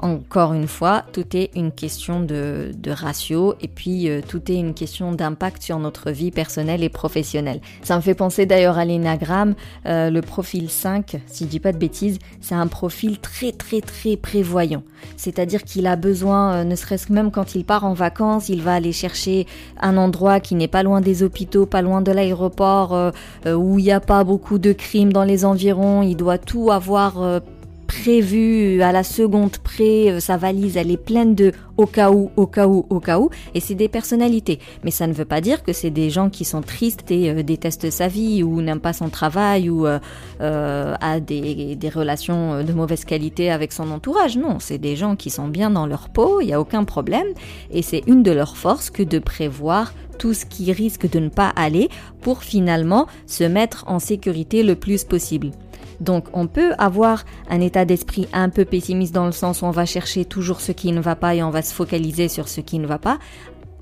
Encore 0.01 0.53
une 0.53 0.67
fois, 0.67 1.03
tout 1.11 1.35
est 1.35 1.51
une 1.55 1.73
question 1.73 2.21
de, 2.21 2.71
ratio 2.87 3.55
et 3.61 3.67
puis 3.67 4.09
euh, 4.09 4.21
tout 4.25 4.49
est 4.49 4.55
une 4.55 4.73
question 4.73 5.11
d'impact 5.11 5.61
sur 5.61 5.77
notre 5.77 6.09
vie 6.11 6.31
personnelle 6.31 6.83
et 6.83 6.89
professionnelle. 6.89 7.59
Ça 7.83 7.97
me 7.97 8.01
fait 8.01 8.13
penser 8.13 8.45
d'ailleurs 8.45 8.77
à 8.77 8.85
l'énagramme, 8.85 9.55
euh, 9.85 10.09
le 10.09 10.21
profil 10.21 10.69
5, 10.69 11.17
si 11.27 11.43
je 11.43 11.49
dis 11.49 11.59
pas 11.59 11.73
de 11.73 11.77
bêtises, 11.77 12.17
c'est 12.39 12.55
un 12.55 12.67
profil 12.67 13.19
très 13.19 13.51
très 13.51 13.81
très 13.81 14.15
prévoyant. 14.15 14.83
C'est-à-dire 15.17 15.63
qu'il 15.63 15.85
a 15.85 15.97
besoin, 15.97 16.53
euh, 16.53 16.63
ne 16.63 16.75
serait-ce 16.75 17.07
que 17.07 17.13
même 17.13 17.29
quand 17.29 17.55
il 17.55 17.65
part 17.65 17.83
en 17.83 17.93
vacances, 17.93 18.47
il 18.47 18.61
va 18.61 18.75
aller 18.75 18.93
chercher 18.93 19.47
un 19.81 19.97
endroit 19.97 20.39
qui 20.39 20.55
n'est 20.55 20.69
pas 20.69 20.83
loin 20.83 21.01
des 21.01 21.23
hôpitaux, 21.23 21.65
pas 21.65 21.81
loin 21.81 22.01
de 22.01 22.11
l'aéroport, 22.11 23.11
où 23.45 23.79
il 23.79 23.83
n'y 23.83 23.91
a 23.91 23.99
pas 23.99 24.23
beaucoup 24.23 24.59
de 24.59 24.71
crimes 24.71 25.11
dans 25.11 25.23
les 25.23 25.43
environs, 25.43 26.01
il 26.01 26.15
doit 26.15 26.37
tout 26.37 26.71
avoir 26.71 27.41
prévu 27.89 28.83
à 28.83 28.91
la 28.91 29.03
seconde 29.03 29.57
près, 29.57 30.11
euh, 30.11 30.19
sa 30.19 30.37
valise 30.37 30.77
elle 30.77 30.91
est 30.91 31.03
pleine 31.11 31.33
de 31.33 31.51
au 31.75 31.87
cas 31.87 32.11
où, 32.11 32.29
au 32.37 32.45
cas 32.45 32.67
où, 32.67 32.85
au 32.89 32.99
cas 32.99 33.19
où, 33.19 33.31
et 33.55 33.59
c'est 33.59 33.73
des 33.73 33.87
personnalités. 33.87 34.59
Mais 34.83 34.91
ça 34.91 35.07
ne 35.07 35.13
veut 35.13 35.25
pas 35.25 35.41
dire 35.41 35.63
que 35.63 35.73
c'est 35.73 35.89
des 35.89 36.11
gens 36.11 36.29
qui 36.29 36.45
sont 36.45 36.61
tristes 36.61 37.09
et 37.09 37.31
euh, 37.31 37.41
détestent 37.41 37.89
sa 37.89 38.07
vie 38.07 38.43
ou 38.43 38.61
n'aiment 38.61 38.79
pas 38.79 38.93
son 38.93 39.09
travail 39.09 39.71
ou 39.71 39.87
euh, 39.87 39.99
a 40.39 41.19
des, 41.19 41.75
des, 41.75 41.89
relations 41.89 42.63
de 42.63 42.73
mauvaise 42.73 43.05
qualité 43.05 43.49
avec 43.49 43.73
son 43.73 43.89
entourage. 43.89 44.37
Non, 44.37 44.59
c'est 44.59 44.77
des 44.77 44.95
gens 44.95 45.15
qui 45.15 45.31
sont 45.31 45.47
bien 45.47 45.71
dans 45.71 45.87
leur 45.87 46.09
peau, 46.09 46.41
il 46.41 46.47
n'y 46.47 46.53
a 46.53 46.61
aucun 46.61 46.83
problème, 46.83 47.27
et 47.71 47.81
c'est 47.81 48.03
une 48.05 48.21
de 48.21 48.31
leurs 48.31 48.55
forces 48.55 48.91
que 48.91 49.01
de 49.01 49.17
prévoir 49.17 49.93
tout 50.19 50.35
ce 50.35 50.45
qui 50.45 50.71
risque 50.71 51.09
de 51.09 51.19
ne 51.19 51.29
pas 51.29 51.51
aller 51.55 51.89
pour 52.21 52.43
finalement 52.43 53.07
se 53.25 53.45
mettre 53.45 53.85
en 53.87 53.97
sécurité 53.97 54.61
le 54.61 54.75
plus 54.75 55.05
possible. 55.05 55.51
Donc 55.99 56.27
on 56.33 56.47
peut 56.47 56.73
avoir 56.77 57.25
un 57.49 57.61
état 57.61 57.85
d'esprit 57.85 58.27
un 58.33 58.49
peu 58.49 58.65
pessimiste 58.65 59.13
dans 59.13 59.25
le 59.25 59.31
sens 59.31 59.61
où 59.61 59.65
on 59.65 59.71
va 59.71 59.85
chercher 59.85 60.25
toujours 60.25 60.61
ce 60.61 60.71
qui 60.71 60.91
ne 60.91 61.01
va 61.01 61.15
pas 61.15 61.35
et 61.35 61.43
on 61.43 61.49
va 61.49 61.61
se 61.61 61.73
focaliser 61.73 62.27
sur 62.27 62.47
ce 62.47 62.61
qui 62.61 62.79
ne 62.79 62.87
va 62.87 62.97
pas, 62.97 63.19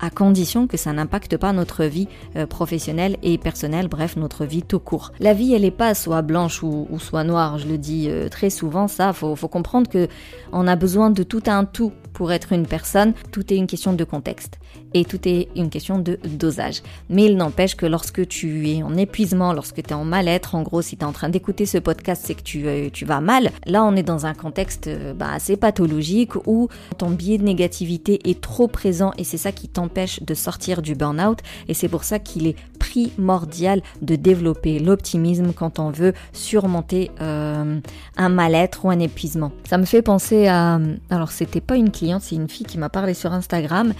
à 0.00 0.10
condition 0.10 0.66
que 0.66 0.76
ça 0.76 0.92
n'impacte 0.92 1.36
pas 1.36 1.52
notre 1.52 1.84
vie 1.84 2.08
euh, 2.36 2.46
professionnelle 2.46 3.16
et 3.22 3.38
personnelle, 3.38 3.88
bref, 3.88 4.16
notre 4.16 4.44
vie 4.44 4.62
tout 4.62 4.78
court. 4.78 5.12
La 5.20 5.34
vie, 5.34 5.54
elle 5.54 5.62
n'est 5.62 5.70
pas 5.70 5.94
soit 5.94 6.22
blanche 6.22 6.62
ou, 6.62 6.86
soit 6.98 7.24
noire, 7.24 7.58
je 7.58 7.66
le 7.66 7.78
dis 7.78 8.06
euh, 8.08 8.28
très 8.28 8.50
souvent, 8.50 8.88
ça, 8.88 9.12
faut, 9.12 9.34
faut 9.34 9.48
comprendre 9.48 9.88
que 9.88 10.08
on 10.52 10.66
a 10.66 10.76
besoin 10.76 11.10
de 11.10 11.22
tout 11.22 11.42
un 11.46 11.64
tout 11.64 11.92
pour 12.12 12.32
être 12.32 12.52
une 12.52 12.66
personne, 12.66 13.12
tout 13.32 13.52
est 13.52 13.56
une 13.56 13.66
question 13.66 13.92
de 13.92 14.04
contexte 14.04 14.58
et 14.94 15.04
tout 15.04 15.28
est 15.28 15.48
une 15.56 15.70
question 15.70 15.98
de 15.98 16.18
dosage. 16.24 16.82
Mais 17.08 17.26
il 17.26 17.36
n'empêche 17.36 17.76
que 17.76 17.86
lorsque 17.86 18.26
tu 18.28 18.70
es 18.70 18.82
en 18.82 18.96
épuisement, 18.96 19.52
lorsque 19.52 19.82
tu 19.82 19.90
es 19.90 19.92
en 19.92 20.04
mal-être, 20.04 20.54
en 20.54 20.62
gros, 20.62 20.82
si 20.82 20.96
tu 20.96 21.02
es 21.02 21.04
en 21.04 21.12
train 21.12 21.28
d'écouter 21.28 21.66
ce 21.66 21.78
podcast, 21.78 22.22
c'est 22.24 22.34
que 22.34 22.42
tu, 22.42 22.66
euh, 22.66 22.88
tu 22.92 23.04
vas 23.04 23.20
mal. 23.20 23.50
Là, 23.66 23.84
on 23.84 23.96
est 23.96 24.02
dans 24.02 24.26
un 24.26 24.34
contexte 24.34 24.86
euh, 24.86 25.14
bah, 25.14 25.30
assez 25.32 25.56
pathologique 25.56 26.34
où 26.46 26.68
ton 26.96 27.10
biais 27.10 27.38
de 27.38 27.44
négativité 27.44 28.28
est 28.28 28.40
trop 28.40 28.68
présent 28.68 29.12
et 29.18 29.24
c'est 29.24 29.38
ça 29.38 29.52
qui 29.52 29.68
t'empêche 29.68 30.22
de 30.22 30.34
sortir 30.34 30.82
du 30.82 30.94
burn-out. 30.94 31.38
Et 31.68 31.74
c'est 31.74 31.88
pour 31.88 32.04
ça 32.04 32.18
qu'il 32.18 32.46
est 32.46 32.56
primordial 32.78 33.82
de 34.02 34.16
développer 34.16 34.78
l'optimisme 34.78 35.52
quand 35.52 35.78
on 35.78 35.90
veut 35.90 36.14
surmonter 36.32 37.10
euh, 37.20 37.80
un 38.16 38.28
mal-être 38.28 38.84
ou 38.84 38.90
un 38.90 38.98
épuisement. 38.98 39.52
Ça 39.68 39.78
me 39.78 39.84
fait 39.84 40.02
penser 40.02 40.46
à... 40.46 40.80
Alors, 41.10 41.30
c'était 41.30 41.60
pas 41.60 41.76
une 41.76 41.90
cliente, 41.90 42.22
c'est 42.22 42.36
une 42.36 42.48
fille 42.48 42.66
qui 42.66 42.78
m'a 42.78 42.88
parlé 42.88 43.14
sur 43.14 43.32
Instagram 43.32 43.92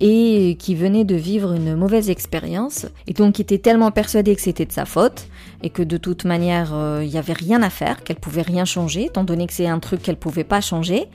et 0.00 0.56
qui 0.58 0.74
venait 0.74 1.04
de 1.04 1.14
vivre 1.14 1.52
une 1.52 1.76
mauvaise 1.76 2.08
expérience 2.08 2.86
et 3.06 3.12
donc 3.12 3.38
était 3.38 3.58
tellement 3.58 3.90
persuadée 3.90 4.34
que 4.34 4.40
c'était 4.40 4.64
de 4.64 4.72
sa 4.72 4.86
faute 4.86 5.26
et 5.62 5.70
que 5.70 5.82
de 5.82 5.98
toute 5.98 6.24
manière 6.24 6.74
euh, 6.74 7.04
il 7.04 7.10
n'y 7.10 7.18
avait 7.18 7.34
rien 7.34 7.62
à 7.62 7.70
faire, 7.70 8.02
qu'elle 8.02 8.16
pouvait 8.16 8.42
rien 8.42 8.64
changer, 8.64 9.04
étant 9.04 9.24
donné 9.24 9.46
que 9.46 9.52
c'est 9.52 9.68
un 9.68 9.78
truc 9.78 10.02
qu'elle 10.02 10.16
pouvait 10.16 10.44
pas 10.44 10.60
changer. 10.60 11.06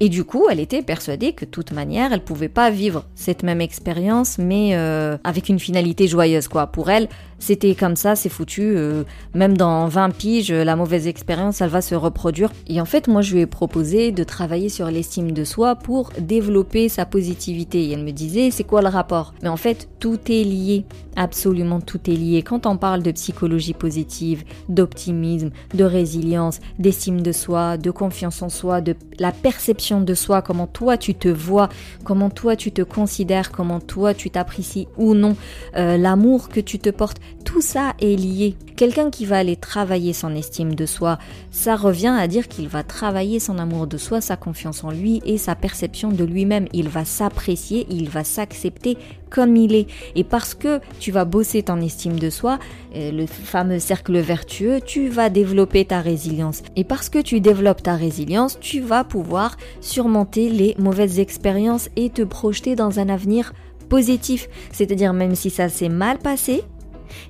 Et 0.00 0.08
du 0.08 0.24
coup, 0.24 0.46
elle 0.50 0.60
était 0.60 0.82
persuadée 0.82 1.32
que 1.32 1.44
de 1.44 1.50
toute 1.50 1.72
manière, 1.72 2.12
elle 2.12 2.22
pouvait 2.22 2.48
pas 2.48 2.70
vivre 2.70 3.04
cette 3.14 3.42
même 3.42 3.60
expérience, 3.60 4.38
mais 4.38 4.70
euh, 4.74 5.16
avec 5.24 5.48
une 5.48 5.58
finalité 5.58 6.08
joyeuse, 6.08 6.48
quoi. 6.48 6.66
Pour 6.66 6.90
elle, 6.90 7.08
c'était 7.38 7.74
comme 7.74 7.96
ça, 7.96 8.16
c'est 8.16 8.28
foutu. 8.28 8.62
Euh, 8.62 9.04
même 9.34 9.56
dans 9.56 9.86
20 9.86 10.10
piges, 10.10 10.50
la 10.50 10.76
mauvaise 10.76 11.06
expérience, 11.06 11.60
elle 11.60 11.70
va 11.70 11.80
se 11.80 11.94
reproduire. 11.94 12.50
Et 12.66 12.80
en 12.80 12.84
fait, 12.84 13.06
moi, 13.06 13.22
je 13.22 13.34
lui 13.34 13.42
ai 13.42 13.46
proposé 13.46 14.12
de 14.12 14.24
travailler 14.24 14.68
sur 14.68 14.90
l'estime 14.90 15.32
de 15.32 15.44
soi 15.44 15.76
pour 15.76 16.10
développer 16.18 16.88
sa 16.88 17.06
positivité. 17.06 17.84
Et 17.84 17.92
elle 17.92 18.04
me 18.04 18.12
disait, 18.12 18.50
c'est 18.50 18.64
quoi 18.64 18.82
le 18.82 18.88
rapport? 18.88 19.34
Mais 19.42 19.48
en 19.48 19.56
fait, 19.56 19.88
tout 20.00 20.18
est 20.28 20.44
lié. 20.44 20.84
Absolument 21.16 21.80
tout 21.80 22.00
est 22.10 22.14
lié. 22.14 22.42
Quand 22.42 22.66
on 22.66 22.76
parle 22.76 23.02
de 23.02 23.12
psychologie 23.12 23.74
positive, 23.74 24.42
d'optimisme, 24.68 25.50
de 25.74 25.84
résilience, 25.84 26.58
d'estime 26.78 27.20
de 27.20 27.32
soi, 27.32 27.76
de 27.76 27.90
confiance 27.90 28.42
en 28.42 28.48
soi, 28.48 28.80
de 28.80 28.96
la 29.18 29.30
perception 29.30 29.83
de 29.92 30.14
soi, 30.14 30.42
comment 30.42 30.66
toi 30.66 30.96
tu 30.96 31.14
te 31.14 31.28
vois, 31.28 31.68
comment 32.04 32.30
toi 32.30 32.56
tu 32.56 32.72
te 32.72 32.82
considères, 32.82 33.52
comment 33.52 33.80
toi 33.80 34.14
tu 34.14 34.30
t'apprécies 34.30 34.88
ou 34.96 35.14
non, 35.14 35.36
euh, 35.76 35.96
l'amour 35.96 36.48
que 36.48 36.60
tu 36.60 36.78
te 36.78 36.90
portes, 36.90 37.18
tout 37.44 37.60
ça 37.60 37.94
est 38.00 38.16
lié. 38.16 38.56
Quelqu'un 38.76 39.10
qui 39.10 39.26
va 39.26 39.38
aller 39.38 39.56
travailler 39.56 40.12
son 40.12 40.34
estime 40.34 40.74
de 40.74 40.86
soi, 40.86 41.18
ça 41.50 41.76
revient 41.76 42.16
à 42.18 42.26
dire 42.26 42.48
qu'il 42.48 42.68
va 42.68 42.82
travailler 42.82 43.38
son 43.38 43.58
amour 43.58 43.86
de 43.86 43.98
soi, 43.98 44.20
sa 44.20 44.36
confiance 44.36 44.82
en 44.82 44.90
lui 44.90 45.22
et 45.24 45.38
sa 45.38 45.54
perception 45.54 46.10
de 46.10 46.24
lui-même. 46.24 46.66
Il 46.72 46.88
va 46.88 47.04
s'apprécier, 47.04 47.86
il 47.90 48.08
va 48.08 48.24
s'accepter 48.24 48.98
comme 49.34 49.56
il 49.56 49.74
est. 49.74 49.88
Et 50.14 50.22
parce 50.22 50.54
que 50.54 50.78
tu 51.00 51.10
vas 51.10 51.24
bosser 51.24 51.64
ton 51.64 51.80
estime 51.80 52.20
de 52.20 52.30
soi, 52.30 52.60
euh, 52.94 53.10
le 53.10 53.26
fameux 53.26 53.80
cercle 53.80 54.16
vertueux, 54.18 54.80
tu 54.80 55.08
vas 55.08 55.28
développer 55.28 55.84
ta 55.84 56.00
résilience. 56.00 56.62
Et 56.76 56.84
parce 56.84 57.08
que 57.08 57.18
tu 57.18 57.40
développes 57.40 57.82
ta 57.82 57.96
résilience, 57.96 58.60
tu 58.60 58.78
vas 58.78 59.02
pouvoir 59.02 59.56
surmonter 59.80 60.48
les 60.50 60.76
mauvaises 60.78 61.18
expériences 61.18 61.88
et 61.96 62.10
te 62.10 62.22
projeter 62.22 62.76
dans 62.76 63.00
un 63.00 63.08
avenir 63.08 63.52
positif. 63.88 64.48
C'est-à-dire 64.70 65.12
même 65.12 65.34
si 65.34 65.50
ça 65.50 65.68
s'est 65.68 65.88
mal 65.88 66.18
passé, 66.18 66.62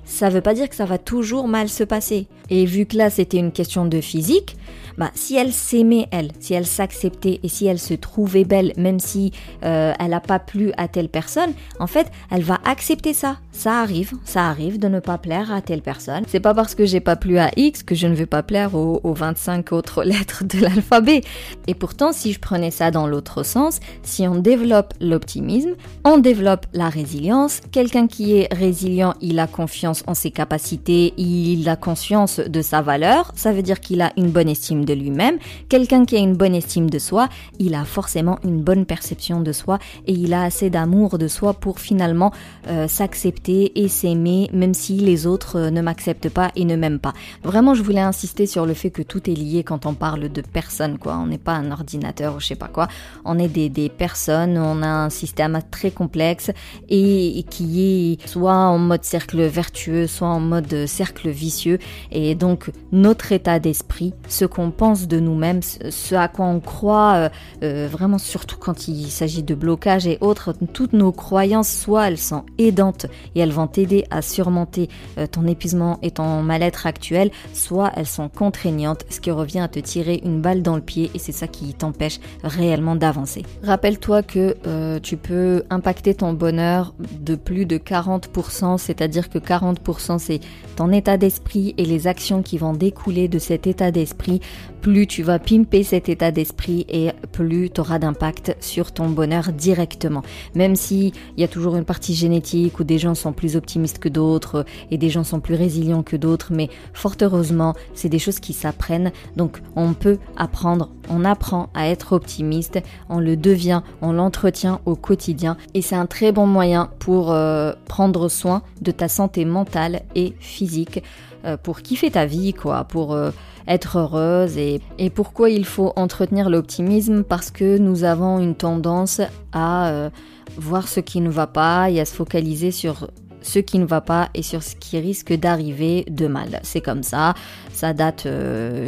ça 0.03 0.29
veut 0.29 0.41
pas 0.41 0.53
dire 0.53 0.69
que 0.69 0.75
ça 0.75 0.85
va 0.85 0.99
toujours 0.99 1.47
mal 1.47 1.69
se 1.69 1.83
passer. 1.83 2.27
Et 2.51 2.65
vu 2.65 2.85
que 2.85 2.97
là 2.97 3.09
c'était 3.09 3.37
une 3.37 3.51
question 3.51 3.85
de 3.85 3.99
physique, 3.99 4.57
bah, 4.97 5.11
si 5.13 5.35
elle 5.35 5.51
s'aimait 5.51 6.07
elle, 6.11 6.31
si 6.39 6.53
elle 6.53 6.65
s'acceptait 6.65 7.39
et 7.43 7.47
si 7.47 7.65
elle 7.65 7.79
se 7.79 7.93
trouvait 7.93 8.45
belle, 8.45 8.73
même 8.77 8.99
si 8.99 9.31
euh, 9.63 9.93
elle 9.99 10.09
n'a 10.09 10.19
pas 10.19 10.39
plu 10.39 10.71
à 10.77 10.87
telle 10.87 11.09
personne, 11.09 11.53
en 11.79 11.87
fait, 11.87 12.11
elle 12.31 12.43
va 12.43 12.59
accepter 12.65 13.13
ça. 13.13 13.37
Ça 13.51 13.79
arrive, 13.79 14.13
ça 14.25 14.47
arrive 14.47 14.79
de 14.79 14.87
ne 14.87 14.99
pas 14.99 15.17
plaire 15.17 15.51
à 15.51 15.61
telle 15.61 15.81
personne. 15.81 16.23
C'est 16.27 16.39
pas 16.39 16.53
parce 16.53 16.75
que 16.75 16.85
j'ai 16.85 16.99
pas 16.99 17.15
plu 17.15 17.37
à 17.37 17.51
X 17.55 17.83
que 17.83 17.95
je 17.95 18.07
ne 18.07 18.15
vais 18.15 18.25
pas 18.25 18.43
plaire 18.43 18.75
aux, 18.75 18.99
aux 19.03 19.13
25 19.13 19.71
autres 19.71 20.03
lettres 20.05 20.43
de 20.43 20.59
l'alphabet. 20.59 21.21
Et 21.67 21.73
pourtant, 21.73 22.11
si 22.11 22.33
je 22.33 22.39
prenais 22.39 22.71
ça 22.71 22.91
dans 22.91 23.07
l'autre 23.07 23.43
sens, 23.43 23.79
si 24.03 24.27
on 24.27 24.35
développe 24.35 24.93
l'optimisme, 25.01 25.75
on 26.03 26.17
développe 26.17 26.65
la 26.73 26.89
résilience. 26.89 27.61
Quelqu'un 27.71 28.07
qui 28.07 28.37
est 28.37 28.53
résilient, 28.53 29.13
il 29.21 29.39
a 29.39 29.47
confiance 29.47 30.03
en 30.07 30.13
ses 30.13 30.31
capacités, 30.31 31.13
il 31.17 31.67
a 31.67 31.75
conscience 31.75 32.39
de 32.39 32.61
sa 32.61 32.81
valeur. 32.81 33.31
Ça 33.35 33.51
veut 33.51 33.61
dire 33.61 33.79
qu'il 33.79 34.01
a 34.01 34.11
une 34.17 34.29
bonne 34.29 34.49
estime 34.49 34.84
de 34.85 34.93
lui-même. 34.93 35.37
Quelqu'un 35.69 36.05
qui 36.05 36.15
a 36.15 36.19
une 36.19 36.35
bonne 36.35 36.55
estime 36.55 36.89
de 36.89 36.99
soi, 36.99 37.29
il 37.59 37.75
a 37.75 37.85
forcément 37.85 38.39
une 38.43 38.61
bonne 38.61 38.85
perception 38.85 39.41
de 39.41 39.51
soi 39.51 39.79
et 40.07 40.13
il 40.13 40.33
a 40.33 40.43
assez 40.43 40.69
d'amour 40.69 41.17
de 41.17 41.27
soi 41.27 41.53
pour 41.53 41.79
finalement 41.79 42.31
euh, 42.67 42.87
s'accepter 42.87 43.79
et 43.83 43.87
s'aimer, 43.87 44.49
même 44.53 44.73
si 44.73 44.93
les 44.97 45.27
autres 45.27 45.57
euh, 45.57 45.69
ne 45.69 45.81
m'acceptent 45.81 46.29
pas 46.29 46.51
et 46.55 46.65
ne 46.65 46.75
m'aiment 46.75 46.99
pas. 46.99 47.13
Vraiment, 47.43 47.73
je 47.73 47.83
voulais 47.83 47.99
insister 47.99 48.45
sur 48.45 48.65
le 48.65 48.73
fait 48.73 48.91
que 48.91 49.01
tout 49.01 49.29
est 49.29 49.33
lié 49.33 49.63
quand 49.63 49.85
on 49.85 49.93
parle 49.93 50.29
de 50.29 50.41
personnes, 50.41 50.97
quoi. 50.97 51.17
On 51.17 51.27
n'est 51.27 51.37
pas 51.37 51.53
un 51.53 51.71
ordinateur 51.71 52.35
ou 52.35 52.39
je 52.39 52.47
sais 52.47 52.55
pas 52.55 52.67
quoi. 52.67 52.87
On 53.23 53.39
est 53.39 53.47
des, 53.47 53.69
des 53.69 53.89
personnes, 53.89 54.57
on 54.57 54.81
a 54.81 54.87
un 54.87 55.09
système 55.09 55.59
très 55.71 55.91
complexe 55.91 56.51
et, 56.89 57.39
et 57.39 57.43
qui 57.43 58.15
est 58.15 58.27
soit 58.27 58.53
en 58.53 58.77
mode 58.77 59.03
cercle 59.03 59.41
vertueux, 59.43 60.07
soit 60.07 60.27
en 60.27 60.39
mode 60.39 60.85
cercle 60.85 61.29
vicieux. 61.29 61.79
Et 62.11 62.35
donc, 62.35 62.71
notre 62.91 63.31
état 63.31 63.59
d'esprit, 63.59 64.13
ce 64.27 64.45
qu'on 64.45 64.71
pense 64.75 65.07
de 65.07 65.19
nous-mêmes, 65.19 65.61
ce 65.61 66.15
à 66.15 66.27
quoi 66.27 66.45
on 66.45 66.59
croit, 66.59 67.13
euh, 67.15 67.29
euh, 67.63 67.87
vraiment 67.91 68.17
surtout 68.17 68.57
quand 68.57 68.87
il 68.87 69.09
s'agit 69.09 69.43
de 69.43 69.55
blocage 69.55 70.07
et 70.07 70.17
autres, 70.21 70.53
toutes 70.73 70.93
nos 70.93 71.11
croyances, 71.11 71.71
soit 71.71 72.07
elles 72.07 72.17
sont 72.17 72.43
aidantes 72.57 73.05
et 73.35 73.39
elles 73.39 73.51
vont 73.51 73.67
t'aider 73.67 74.05
à 74.11 74.21
surmonter 74.21 74.89
euh, 75.17 75.27
ton 75.27 75.47
épuisement 75.47 75.99
et 76.01 76.11
ton 76.11 76.41
mal-être 76.41 76.85
actuel, 76.87 77.31
soit 77.53 77.91
elles 77.95 78.05
sont 78.05 78.29
contraignantes, 78.29 79.05
ce 79.09 79.19
qui 79.19 79.31
revient 79.31 79.59
à 79.59 79.67
te 79.67 79.79
tirer 79.79 80.21
une 80.23 80.41
balle 80.41 80.61
dans 80.61 80.75
le 80.75 80.81
pied 80.81 81.11
et 81.13 81.19
c'est 81.19 81.31
ça 81.31 81.47
qui 81.47 81.73
t'empêche 81.73 82.19
réellement 82.43 82.95
d'avancer. 82.95 83.43
Rappelle-toi 83.63 84.23
que 84.23 84.55
tu 84.99 85.17
peux 85.17 85.63
impacter 85.69 86.15
ton 86.15 86.33
bonheur 86.33 86.93
de 87.19 87.35
plus 87.35 87.65
de 87.65 87.77
40%, 87.77 88.77
c'est-à-dire 88.77 89.29
que 89.29 89.39
40% 89.39 90.19
c'est 90.19 90.39
ton 90.75 90.91
état 90.91 91.17
d'esprit 91.17 91.73
et 91.77 91.85
les 91.85 92.07
actions 92.07 92.41
qui 92.41 92.57
vont 92.57 92.73
découler 92.73 93.27
de 93.27 93.39
cet 93.39 93.67
état 93.67 93.91
d'esprit 93.91 94.41
plus 94.81 95.07
tu 95.07 95.23
vas 95.23 95.39
pimper 95.39 95.83
cet 95.83 96.09
état 96.09 96.31
d'esprit 96.31 96.85
et 96.89 97.11
plus 97.31 97.69
tu 97.69 97.81
auras 97.81 97.99
d'impact 97.99 98.55
sur 98.59 98.91
ton 98.91 99.09
bonheur 99.09 99.51
directement. 99.51 100.23
Même 100.55 100.75
si 100.75 101.13
il 101.37 101.41
y 101.41 101.43
a 101.43 101.47
toujours 101.47 101.75
une 101.75 101.85
partie 101.85 102.13
génétique 102.13 102.79
où 102.79 102.83
des 102.83 102.97
gens 102.97 103.15
sont 103.15 103.33
plus 103.33 103.55
optimistes 103.55 103.99
que 103.99 104.09
d'autres 104.09 104.65
et 104.91 104.97
des 104.97 105.09
gens 105.09 105.23
sont 105.23 105.39
plus 105.39 105.55
résilients 105.55 106.03
que 106.03 106.15
d'autres, 106.15 106.51
mais 106.53 106.69
fort 106.93 107.15
heureusement, 107.21 107.73
c'est 107.93 108.09
des 108.09 108.19
choses 108.19 108.39
qui 108.39 108.53
s'apprennent. 108.53 109.11
Donc 109.35 109.61
on 109.75 109.93
peut 109.93 110.17
apprendre, 110.37 110.89
on 111.09 111.25
apprend 111.25 111.69
à 111.73 111.87
être 111.87 112.13
optimiste, 112.13 112.79
on 113.09 113.19
le 113.19 113.37
devient, 113.37 113.81
on 114.01 114.13
l'entretient 114.13 114.81
au 114.85 114.95
quotidien 114.95 115.57
et 115.73 115.81
c'est 115.81 115.95
un 115.95 116.05
très 116.05 116.31
bon 116.31 116.47
moyen 116.47 116.89
pour 116.99 117.31
euh, 117.31 117.73
prendre 117.85 118.29
soin 118.29 118.61
de 118.81 118.91
ta 118.91 119.07
santé 119.07 119.45
mentale 119.45 120.01
et 120.15 120.33
physique 120.39 121.03
euh, 121.45 121.57
pour 121.57 121.81
kiffer 121.81 122.09
ta 122.11 122.25
vie, 122.25 122.53
quoi, 122.53 122.85
pour 122.85 123.13
euh, 123.13 123.29
être 123.67 123.97
heureuse 123.97 124.57
et, 124.57 124.81
et 124.97 125.09
pourquoi 125.09 125.49
il 125.49 125.65
faut 125.65 125.93
entretenir 125.95 126.49
l'optimisme 126.49 127.23
parce 127.23 127.51
que 127.51 127.77
nous 127.77 128.03
avons 128.03 128.39
une 128.39 128.55
tendance 128.55 129.21
à 129.51 129.89
euh, 129.89 130.09
voir 130.57 130.87
ce 130.87 130.99
qui 130.99 131.21
ne 131.21 131.29
va 131.29 131.47
pas 131.47 131.89
et 131.89 131.99
à 131.99 132.05
se 132.05 132.13
focaliser 132.13 132.71
sur 132.71 133.07
ce 133.45 133.59
qui 133.59 133.77
ne 133.79 133.85
va 133.85 134.01
pas 134.01 134.29
et 134.33 134.41
sur 134.41 134.63
ce 134.63 134.75
qui 134.75 134.97
risque 134.99 135.31
d'arriver 135.33 136.03
de 136.09 136.27
mal. 136.27 136.59
C'est 136.63 136.81
comme 136.81 137.03
ça, 137.03 137.35
ça 137.71 137.93
date, 137.93 138.27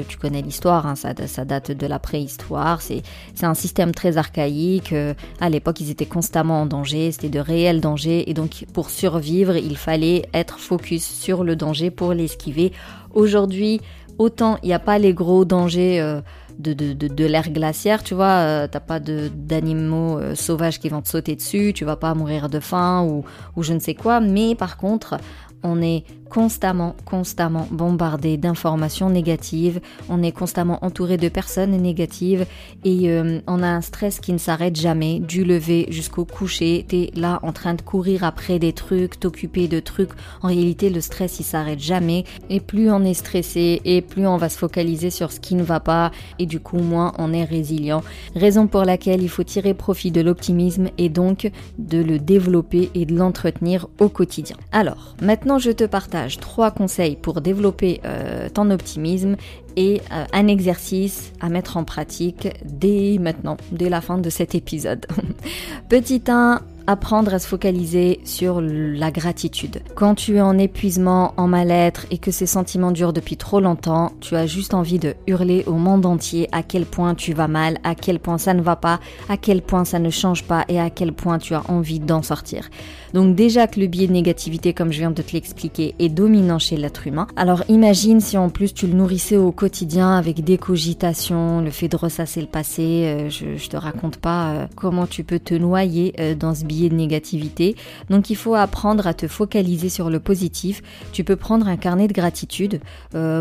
tu 0.07 0.17
connais 0.17 0.41
l'histoire, 0.41 0.87
hein, 0.87 0.95
ça, 0.95 1.13
ça, 1.27 1.45
date 1.45 1.71
de 1.71 1.87
la 1.87 1.99
préhistoire, 1.99 2.81
c'est 2.81 3.03
un 3.43 3.53
système 3.53 3.91
très 3.91 4.17
archaïque, 4.17 4.93
à 5.39 5.49
l'époque 5.49 5.79
ils 5.79 5.91
étaient 5.91 6.07
constamment 6.07 6.61
en 6.61 6.65
danger, 6.65 7.11
c'était 7.11 7.29
de 7.29 7.39
réels 7.39 7.81
dangers. 7.81 8.29
Et 8.29 8.33
donc 8.33 8.65
pour 8.73 8.89
survivre 8.89 9.55
il 9.55 9.77
fallait 9.77 10.27
être 10.33 10.59
focus 10.59 11.05
sur 11.05 11.43
le 11.43 11.55
danger 11.55 11.91
pour 11.91 12.13
l'esquiver. 12.13 12.73
Aujourd'hui, 13.13 13.81
autant 14.17 14.57
il 14.63 14.67
n'y 14.67 14.73
a 14.73 14.79
pas 14.79 14.97
les 14.97 15.13
gros 15.13 15.45
dangers 15.45 15.99
euh, 15.99 16.21
de, 16.59 16.73
de, 16.73 17.25
l'ère 17.25 17.51
glaciaire, 17.51 18.03
tu 18.03 18.15
vois, 18.15 18.25
euh, 18.25 18.67
t'as 18.69 18.79
pas 18.79 18.99
d'animaux 18.99 20.17
euh, 20.17 20.33
sauvages 20.33 20.79
qui 20.79 20.89
vont 20.89 21.01
te 21.01 21.07
sauter 21.07 21.35
dessus, 21.35 21.71
tu 21.75 21.85
vas 21.85 21.95
pas 21.95 22.15
mourir 22.15 22.49
de 22.49 22.59
faim 22.59 23.03
ou, 23.03 23.23
ou 23.55 23.63
je 23.63 23.73
ne 23.73 23.79
sais 23.79 23.93
quoi, 23.93 24.19
mais 24.19 24.55
par 24.55 24.77
contre, 24.77 25.17
on 25.63 25.81
est 25.81 26.03
constamment, 26.29 26.95
constamment 27.05 27.67
bombardé 27.71 28.37
d'informations 28.37 29.09
négatives, 29.09 29.79
on 30.09 30.23
est 30.23 30.31
constamment 30.31 30.83
entouré 30.83 31.17
de 31.17 31.29
personnes 31.29 31.71
négatives 31.71 32.45
et 32.83 33.09
euh, 33.09 33.39
on 33.47 33.63
a 33.63 33.67
un 33.67 33.81
stress 33.81 34.19
qui 34.19 34.33
ne 34.33 34.37
s'arrête 34.37 34.75
jamais, 34.75 35.19
du 35.19 35.43
lever 35.43 35.87
jusqu'au 35.89 36.25
coucher, 36.25 36.85
t'es 36.87 37.11
là 37.15 37.39
en 37.43 37.51
train 37.53 37.73
de 37.73 37.81
courir 37.81 38.23
après 38.23 38.59
des 38.59 38.73
trucs, 38.73 39.19
t'occuper 39.19 39.67
de 39.67 39.79
trucs, 39.79 40.11
en 40.41 40.47
réalité 40.47 40.89
le 40.89 41.01
stress 41.01 41.39
il 41.39 41.43
s'arrête 41.43 41.79
jamais 41.79 42.25
et 42.49 42.59
plus 42.59 42.91
on 42.91 43.03
est 43.03 43.13
stressé 43.13 43.81
et 43.85 44.01
plus 44.01 44.27
on 44.27 44.37
va 44.37 44.49
se 44.49 44.57
focaliser 44.57 45.09
sur 45.09 45.31
ce 45.31 45.39
qui 45.39 45.55
ne 45.55 45.63
va 45.63 45.79
pas 45.79 46.11
et 46.39 46.45
du 46.45 46.59
coup 46.59 46.79
moins 46.79 47.13
on 47.17 47.33
est 47.33 47.45
résilient. 47.45 48.03
Raison 48.35 48.67
pour 48.67 48.83
laquelle 48.83 49.21
il 49.21 49.29
faut 49.29 49.43
tirer 49.43 49.73
profit 49.73 50.11
de 50.11 50.21
l'optimisme 50.21 50.89
et 50.97 51.09
donc 51.09 51.51
de 51.77 51.99
le 51.99 52.19
développer 52.19 52.89
et 52.95 53.05
de 53.05 53.15
l'entretenir 53.15 53.87
au 53.99 54.09
quotidien. 54.09 54.57
Alors, 54.71 55.15
maintenant 55.21 55.59
je 55.59 55.71
te 55.71 55.83
partage 55.83 56.16
trois 56.39 56.71
conseils 56.71 57.15
pour 57.15 57.41
développer 57.41 58.01
euh, 58.05 58.49
ton 58.49 58.69
optimisme 58.71 59.35
et 59.75 60.01
euh, 60.11 60.25
un 60.33 60.47
exercice 60.47 61.31
à 61.39 61.49
mettre 61.49 61.77
en 61.77 61.83
pratique 61.83 62.47
dès 62.65 63.17
maintenant, 63.19 63.57
dès 63.71 63.89
la 63.89 64.01
fin 64.01 64.17
de 64.17 64.29
cet 64.29 64.55
épisode. 64.55 65.05
Petit 65.89 66.23
1, 66.27 66.61
apprendre 66.87 67.33
à 67.33 67.39
se 67.39 67.47
focaliser 67.47 68.19
sur 68.23 68.61
la 68.61 69.11
gratitude. 69.11 69.81
Quand 69.95 70.15
tu 70.15 70.37
es 70.37 70.41
en 70.41 70.57
épuisement, 70.57 71.33
en 71.37 71.47
mal-être 71.47 72.05
et 72.11 72.17
que 72.17 72.31
ces 72.31 72.45
sentiments 72.45 72.91
durent 72.91 73.13
depuis 73.13 73.37
trop 73.37 73.59
longtemps, 73.59 74.13
tu 74.21 74.35
as 74.35 74.47
juste 74.47 74.73
envie 74.73 74.99
de 74.99 75.15
hurler 75.27 75.63
au 75.67 75.73
monde 75.73 76.05
entier 76.05 76.47
à 76.51 76.63
quel 76.63 76.85
point 76.85 77.15
tu 77.15 77.33
vas 77.33 77.47
mal, 77.47 77.77
à 77.83 77.95
quel 77.95 78.19
point 78.19 78.37
ça 78.37 78.53
ne 78.53 78.61
va 78.61 78.75
pas, 78.75 78.99
à 79.29 79.37
quel 79.37 79.61
point 79.61 79.85
ça 79.85 79.99
ne 79.99 80.09
change 80.09 80.43
pas 80.43 80.65
et 80.67 80.79
à 80.79 80.89
quel 80.89 81.11
point 81.11 81.39
tu 81.39 81.53
as 81.53 81.69
envie 81.69 81.99
d'en 81.99 82.21
sortir. 82.21 82.69
Donc 83.13 83.35
déjà 83.35 83.67
que 83.67 83.79
le 83.79 83.87
biais 83.87 84.07
de 84.07 84.13
négativité, 84.13 84.73
comme 84.73 84.91
je 84.91 84.99
viens 84.99 85.11
de 85.11 85.21
te 85.21 85.33
l'expliquer, 85.33 85.95
est 85.99 86.09
dominant 86.09 86.59
chez 86.59 86.77
l'être 86.77 87.07
humain, 87.07 87.27
alors 87.35 87.63
imagine 87.67 88.21
si 88.21 88.37
en 88.37 88.49
plus 88.49 88.73
tu 88.73 88.87
le 88.87 88.93
nourrissais 88.93 89.37
au 89.37 89.51
quotidien 89.51 90.15
avec 90.17 90.43
des 90.43 90.57
le 90.67 91.69
fait 91.69 91.87
de 91.87 91.95
ressasser 91.95 92.41
le 92.41 92.47
passé, 92.47 93.05
euh, 93.05 93.29
je, 93.29 93.57
je 93.57 93.69
te 93.69 93.77
raconte 93.77 94.17
pas 94.17 94.49
euh, 94.49 94.67
comment 94.75 95.07
tu 95.07 95.23
peux 95.23 95.39
te 95.39 95.53
noyer 95.53 96.13
euh, 96.19 96.35
dans 96.35 96.53
ce 96.53 96.65
biais 96.65 96.76
de 96.89 96.95
négativité. 96.95 97.75
Donc 98.09 98.29
il 98.29 98.35
faut 98.35 98.55
apprendre 98.55 99.07
à 99.07 99.13
te 99.13 99.27
focaliser 99.27 99.89
sur 99.89 100.09
le 100.09 100.19
positif. 100.19 100.81
Tu 101.11 101.23
peux 101.23 101.35
prendre 101.35 101.67
un 101.67 101.77
carnet 101.77 102.07
de 102.07 102.13
gratitude. 102.13 102.79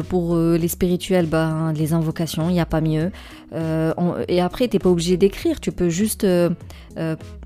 pour 0.08 0.36
les 0.36 0.68
spirituels, 0.68 1.26
ben, 1.26 1.72
les 1.72 1.92
invocations, 1.92 2.48
il 2.48 2.54
n'y 2.54 2.60
a 2.60 2.66
pas 2.66 2.80
mieux. 2.80 3.10
et 4.28 4.40
après, 4.40 4.68
t'es 4.68 4.78
pas 4.78 4.90
obligé 4.90 5.16
d'écrire, 5.16 5.60
tu 5.60 5.72
peux 5.72 5.88
juste 5.88 6.26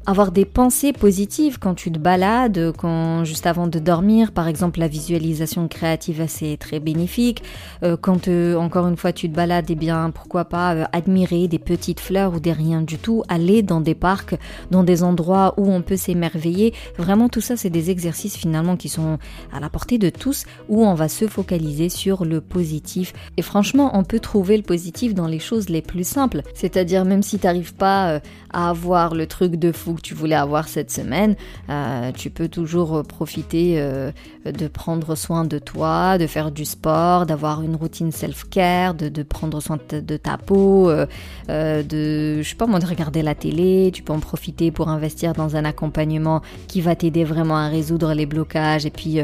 avoir 0.06 0.32
des 0.32 0.44
pensées 0.44 0.92
positives 0.92 1.58
quand 1.58 1.74
tu 1.74 1.92
te 1.92 1.98
balades, 1.98 2.72
quand 2.76 3.24
juste 3.24 3.46
avant 3.46 3.66
de 3.66 3.78
dormir, 3.78 4.32
par 4.32 4.48
exemple 4.48 4.80
la 4.80 4.88
visualisation 4.88 5.68
créative 5.68 6.24
c'est 6.26 6.56
très 6.56 6.80
bénéfique. 6.80 7.42
Euh, 7.82 7.96
quand 8.00 8.28
euh, 8.28 8.56
encore 8.56 8.88
une 8.88 8.96
fois 8.96 9.12
tu 9.12 9.30
te 9.30 9.36
balades, 9.36 9.66
eh 9.68 9.74
bien 9.74 10.10
pourquoi 10.10 10.46
pas 10.46 10.74
euh, 10.74 10.84
admirer 10.92 11.48
des 11.48 11.58
petites 11.58 12.00
fleurs 12.00 12.34
ou 12.34 12.40
des 12.40 12.52
rien 12.52 12.80
du 12.80 12.98
tout, 12.98 13.22
aller 13.28 13.62
dans 13.62 13.80
des 13.80 13.94
parcs, 13.94 14.36
dans 14.70 14.84
des 14.84 15.02
endroits 15.02 15.54
où 15.58 15.70
on 15.70 15.82
peut 15.82 15.96
s'émerveiller. 15.96 16.72
Vraiment 16.96 17.28
tout 17.28 17.42
ça 17.42 17.56
c'est 17.56 17.70
des 17.70 17.90
exercices 17.90 18.36
finalement 18.36 18.76
qui 18.76 18.88
sont 18.88 19.18
à 19.52 19.60
la 19.60 19.68
portée 19.68 19.98
de 19.98 20.08
tous 20.08 20.44
où 20.68 20.84
on 20.84 20.94
va 20.94 21.08
se 21.08 21.26
focaliser 21.28 21.90
sur 21.90 22.24
le 22.24 22.40
positif. 22.40 23.12
Et 23.36 23.42
franchement 23.42 23.90
on 23.94 24.02
peut 24.02 24.20
trouver 24.20 24.56
le 24.56 24.62
positif 24.62 25.14
dans 25.14 25.26
les 25.26 25.38
choses 25.38 25.68
les 25.68 25.82
plus 25.82 26.08
simples. 26.08 26.40
C'est-à-dire 26.54 27.04
même 27.04 27.22
si 27.22 27.38
tu 27.38 27.46
n'arrives 27.46 27.74
pas 27.74 28.20
à 28.52 28.70
avoir 28.70 29.14
le 29.14 29.26
truc 29.26 29.39
de 29.48 29.72
fou 29.72 29.94
que 29.94 30.00
tu 30.00 30.14
voulais 30.14 30.34
avoir 30.34 30.68
cette 30.68 30.90
semaine, 30.90 31.36
euh, 31.68 32.12
tu 32.12 32.30
peux 32.30 32.48
toujours 32.48 33.02
profiter 33.04 33.74
euh, 33.76 34.10
de 34.44 34.68
prendre 34.68 35.14
soin 35.14 35.44
de 35.44 35.58
toi, 35.58 36.18
de 36.18 36.26
faire 36.26 36.50
du 36.50 36.64
sport, 36.64 37.26
d'avoir 37.26 37.62
une 37.62 37.76
routine 37.76 38.12
self-care, 38.12 38.94
de, 38.94 39.22
prendre 39.22 39.60
soin 39.60 39.78
de, 39.88 40.16
ta 40.16 40.36
peau, 40.38 40.90
euh, 40.90 41.06
de, 41.48 42.42
je 42.42 42.48
sais 42.48 42.56
pas 42.56 42.66
moi, 42.66 42.78
de 42.78 42.86
regarder 42.86 43.22
la 43.22 43.34
télé. 43.34 43.90
Tu 43.92 44.02
peux 44.02 44.12
en 44.12 44.20
profiter 44.20 44.70
pour 44.70 44.88
investir 44.88 45.32
dans 45.32 45.56
un 45.56 45.64
accompagnement 45.64 46.42
qui 46.68 46.80
va 46.80 46.94
t'aider 46.94 47.24
vraiment 47.24 47.56
à 47.56 47.68
résoudre 47.68 48.12
les 48.14 48.26
blocages 48.26 48.86
et 48.86 48.90
puis 48.90 49.20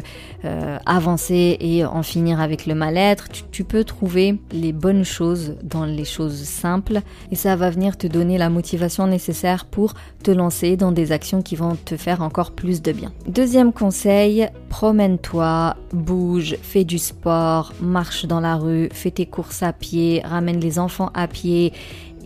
avancer 0.87 1.57
et 1.61 1.85
en 1.85 2.03
finir 2.03 2.41
avec 2.41 2.67
le 2.67 2.75
mal-être. 2.75 3.27
tu 3.51 3.65
peux 3.65 3.85
trouver 3.85 4.39
les 4.53 4.73
bonnes 4.73 5.05
choses 5.05 5.55
dans 5.63 5.85
les 5.85 6.05
choses 6.05 6.43
simples 6.45 7.01
et 7.31 7.37
ça 7.37 7.57
va 7.57 7.71
venir 7.71 7.97
te 7.97 8.07
donner 8.07 8.39
la 8.39 8.51
motivation 8.51 9.07
nécessaire 9.07 9.65
pour 9.65 9.95
te 10.23 10.31
lancer 10.31 10.77
dans 10.77 10.93
des 10.93 11.13
actions 11.13 11.43
qui 11.43 11.57
vont 11.57 11.77
te 11.85 11.97
faire 11.97 12.23
encore 12.23 12.51
plus 12.51 12.83
de 12.83 12.93
bien. 12.93 13.13
Deuxième 13.27 13.73
conseil, 13.73 14.49
promène-toi, 14.69 15.77
bouge, 15.93 16.57
fais 16.63 16.85
du 16.85 16.99
sport, 16.99 17.73
marche 17.81 18.27
dans 18.27 18.41
la 18.41 18.57
rue, 18.57 18.89
fais 18.93 19.11
tes 19.11 19.27
courses 19.27 19.63
à 19.63 19.73
pied, 19.73 20.23
ramène 20.25 20.61
les 20.61 20.79
enfants 20.79 21.11
à 21.15 21.29
pied 21.29 21.73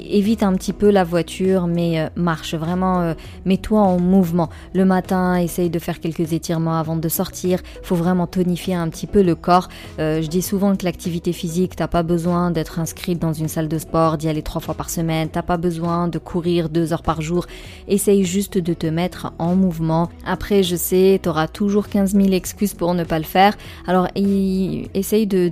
évite 0.08 0.42
un 0.42 0.54
petit 0.54 0.72
peu 0.72 0.90
la 0.90 1.04
voiture, 1.04 1.66
mais 1.66 2.00
euh, 2.00 2.08
marche 2.16 2.54
vraiment, 2.54 3.00
euh, 3.00 3.14
mets-toi 3.44 3.80
en 3.80 3.98
mouvement. 3.98 4.48
Le 4.74 4.84
matin, 4.84 5.36
essaye 5.36 5.70
de 5.70 5.78
faire 5.78 6.00
quelques 6.00 6.32
étirements 6.32 6.78
avant 6.78 6.96
de 6.96 7.08
sortir. 7.08 7.60
Faut 7.82 7.96
vraiment 7.96 8.26
tonifier 8.26 8.74
un 8.74 8.88
petit 8.88 9.06
peu 9.06 9.22
le 9.22 9.34
corps. 9.34 9.68
Euh, 9.98 10.22
je 10.22 10.28
dis 10.28 10.42
souvent 10.42 10.76
que 10.76 10.84
l'activité 10.84 11.32
physique, 11.32 11.76
t'as 11.76 11.88
pas 11.88 12.02
besoin 12.02 12.50
d'être 12.50 12.78
inscrite 12.78 13.18
dans 13.18 13.32
une 13.32 13.48
salle 13.48 13.68
de 13.68 13.78
sport, 13.78 14.18
d'y 14.18 14.28
aller 14.28 14.42
trois 14.42 14.60
fois 14.60 14.74
par 14.74 14.90
semaine. 14.90 15.28
T'as 15.28 15.42
pas 15.42 15.56
besoin 15.56 16.08
de 16.08 16.18
courir 16.18 16.68
deux 16.68 16.92
heures 16.92 17.02
par 17.02 17.22
jour. 17.22 17.46
Essaye 17.88 18.24
juste 18.24 18.58
de 18.58 18.74
te 18.74 18.86
mettre 18.86 19.32
en 19.38 19.54
mouvement. 19.56 20.10
Après, 20.26 20.62
je 20.62 20.76
sais, 20.76 21.20
t'auras 21.22 21.48
toujours 21.48 21.88
15 21.88 22.14
000 22.14 22.28
excuses 22.32 22.74
pour 22.74 22.94
ne 22.94 23.04
pas 23.04 23.18
le 23.18 23.24
faire. 23.24 23.56
Alors, 23.86 24.08
essaye 24.14 25.26
de, 25.26 25.50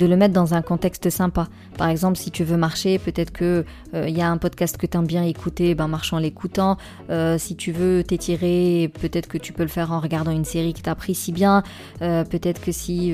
le 0.00 0.16
mettre 0.16 0.34
dans 0.34 0.54
un 0.54 0.62
contexte 0.62 1.10
sympa. 1.10 1.48
Par 1.76 1.88
exemple, 1.88 2.16
si 2.16 2.30
tu 2.30 2.44
veux 2.44 2.56
marcher, 2.56 2.98
peut-être 2.98 3.32
que 3.32 3.57
il 3.92 3.98
euh, 3.98 4.08
y 4.08 4.20
a 4.20 4.30
un 4.30 4.38
podcast 4.38 4.76
que 4.76 4.86
tu 4.86 4.96
aimes 4.96 5.06
bien 5.06 5.22
écouter, 5.22 5.74
ben 5.74 5.88
marche 5.88 6.12
en 6.12 6.18
l'écoutant. 6.18 6.76
Euh, 7.10 7.38
si 7.38 7.56
tu 7.56 7.72
veux 7.72 8.02
t'étirer, 8.04 8.90
peut-être 9.00 9.28
que 9.28 9.38
tu 9.38 9.52
peux 9.52 9.62
le 9.62 9.68
faire 9.68 9.92
en 9.92 10.00
regardant 10.00 10.30
une 10.30 10.44
série 10.44 10.72
qui 10.72 10.82
t'apprécie 10.82 11.32
bien. 11.32 11.62
Euh, 12.02 12.24
peut-être 12.24 12.60
que 12.60 12.72
si 12.72 13.12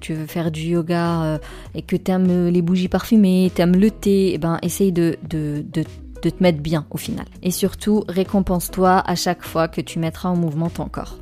tu 0.00 0.14
veux 0.14 0.26
faire 0.26 0.50
du 0.50 0.62
yoga 0.62 1.40
et 1.74 1.82
que 1.82 1.96
tu 1.96 2.10
aimes 2.10 2.48
les 2.48 2.62
bougies 2.62 2.88
parfumées, 2.88 3.50
tu 3.54 3.62
aimes 3.62 3.76
le 3.76 3.90
thé, 3.90 4.34
eh 4.34 4.38
ben 4.38 4.58
essaye 4.62 4.92
de 4.92 5.16
te 5.24 6.42
mettre 6.42 6.60
bien 6.60 6.86
au 6.90 6.96
final. 6.96 7.26
Et 7.42 7.50
surtout, 7.50 8.04
récompense-toi 8.08 9.02
à 9.06 9.14
chaque 9.14 9.42
fois 9.42 9.68
que 9.68 9.80
tu 9.80 9.98
mettras 9.98 10.28
en 10.28 10.36
mouvement 10.36 10.70
ton 10.70 10.86
corps. 10.86 11.16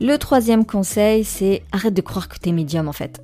Le 0.00 0.16
troisième 0.16 0.66
conseil, 0.66 1.24
c'est 1.24 1.62
arrête 1.72 1.94
de 1.94 2.00
croire 2.00 2.28
que 2.28 2.38
t'es 2.38 2.52
médium 2.52 2.88
en 2.88 2.92
fait. 2.92 3.22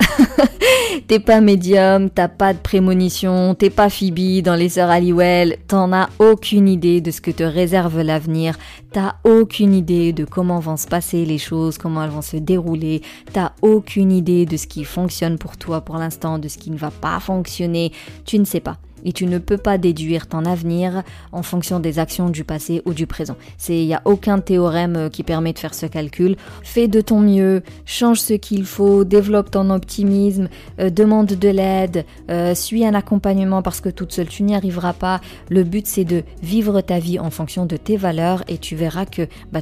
t'es 1.08 1.18
pas 1.18 1.40
médium, 1.40 2.10
t'as 2.10 2.28
pas 2.28 2.52
de 2.54 2.58
prémonition, 2.58 3.54
t'es 3.54 3.70
pas 3.70 3.90
Phoebe 3.90 4.42
dans 4.42 4.54
les 4.54 4.68
sœurs 4.68 4.90
Halliwell, 4.90 5.56
t'en 5.66 5.92
as 5.92 6.08
aucune 6.18 6.68
idée 6.68 7.00
de 7.00 7.10
ce 7.10 7.20
que 7.20 7.30
te 7.30 7.42
réserve 7.42 8.00
l'avenir, 8.00 8.56
t'as 8.92 9.16
aucune 9.24 9.74
idée 9.74 10.12
de 10.12 10.24
comment 10.24 10.60
vont 10.60 10.76
se 10.76 10.86
passer 10.86 11.24
les 11.24 11.38
choses, 11.38 11.76
comment 11.76 12.04
elles 12.04 12.10
vont 12.10 12.22
se 12.22 12.36
dérouler, 12.36 13.02
t'as 13.32 13.52
aucune 13.62 14.12
idée 14.12 14.46
de 14.46 14.56
ce 14.56 14.66
qui 14.66 14.84
fonctionne 14.84 15.38
pour 15.38 15.56
toi 15.56 15.80
pour 15.80 15.96
l'instant, 15.96 16.38
de 16.38 16.48
ce 16.48 16.58
qui 16.58 16.70
ne 16.70 16.78
va 16.78 16.90
pas 16.90 17.18
fonctionner, 17.20 17.92
tu 18.24 18.38
ne 18.38 18.44
sais 18.44 18.60
pas 18.60 18.78
et 19.04 19.12
tu 19.12 19.26
ne 19.26 19.38
peux 19.38 19.56
pas 19.56 19.78
déduire 19.78 20.26
ton 20.26 20.44
avenir 20.44 21.02
en 21.32 21.42
fonction 21.42 21.80
des 21.80 21.98
actions 21.98 22.28
du 22.28 22.44
passé 22.44 22.82
ou 22.84 22.92
du 22.92 23.06
présent. 23.06 23.36
Il 23.68 23.86
n'y 23.86 23.94
a 23.94 24.02
aucun 24.04 24.40
théorème 24.40 24.96
euh, 24.96 25.08
qui 25.08 25.22
permet 25.22 25.52
de 25.52 25.58
faire 25.58 25.74
ce 25.74 25.86
calcul. 25.86 26.36
Fais 26.62 26.88
de 26.88 27.00
ton 27.00 27.20
mieux, 27.20 27.62
change 27.84 28.20
ce 28.20 28.34
qu'il 28.34 28.64
faut, 28.64 29.04
développe 29.04 29.50
ton 29.50 29.70
optimisme, 29.70 30.48
euh, 30.80 30.90
demande 30.90 31.26
de 31.26 31.48
l'aide, 31.48 32.04
euh, 32.30 32.54
suis 32.54 32.84
un 32.84 32.94
accompagnement 32.94 33.62
parce 33.62 33.80
que 33.80 33.88
toute 33.88 34.12
seule 34.12 34.28
tu 34.28 34.42
n'y 34.42 34.54
arriveras 34.54 34.92
pas. 34.92 35.20
Le 35.48 35.64
but 35.64 35.86
c'est 35.86 36.04
de 36.04 36.22
vivre 36.42 36.80
ta 36.80 36.98
vie 36.98 37.18
en 37.18 37.30
fonction 37.30 37.66
de 37.66 37.76
tes 37.76 37.96
valeurs 37.96 38.42
et 38.48 38.58
tu 38.58 38.76
verras 38.76 39.06
que 39.06 39.22
bah, 39.52 39.60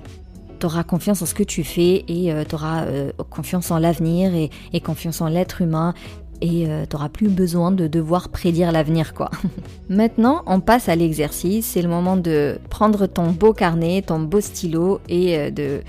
tu 0.58 0.66
auras 0.66 0.82
confiance 0.82 1.22
en 1.22 1.26
ce 1.26 1.34
que 1.34 1.44
tu 1.44 1.62
fais 1.62 2.04
et 2.08 2.32
tu 2.48 2.54
auras 2.56 2.84
confiance 3.30 3.70
en 3.70 3.78
l'avenir 3.78 4.32
et, 4.34 4.80
confiance 4.80 5.20
en 5.20 5.28
l'être 5.28 5.62
humain 5.62 5.94
et 6.40 6.66
euh, 6.68 6.86
t'auras 6.86 7.08
plus 7.08 7.28
besoin 7.28 7.70
de 7.70 7.86
devoir 7.86 8.28
prédire 8.28 8.72
l'avenir 8.72 9.14
quoi. 9.14 9.30
Maintenant, 9.88 10.42
on 10.46 10.60
passe 10.60 10.88
à 10.88 10.96
l'exercice. 10.96 11.66
C'est 11.66 11.82
le 11.82 11.88
moment 11.88 12.16
de 12.16 12.58
prendre 12.70 13.06
ton 13.06 13.30
beau 13.30 13.52
carnet, 13.52 14.02
ton 14.02 14.20
beau 14.20 14.40
stylo 14.40 15.00
et 15.08 15.38
euh, 15.38 15.50
de, 15.50 15.82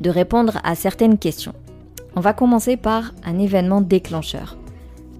de 0.00 0.10
répondre 0.10 0.58
à 0.64 0.74
certaines 0.74 1.18
questions. 1.18 1.54
On 2.16 2.20
va 2.20 2.32
commencer 2.32 2.76
par 2.76 3.12
un 3.24 3.38
événement 3.38 3.80
déclencheur. 3.80 4.56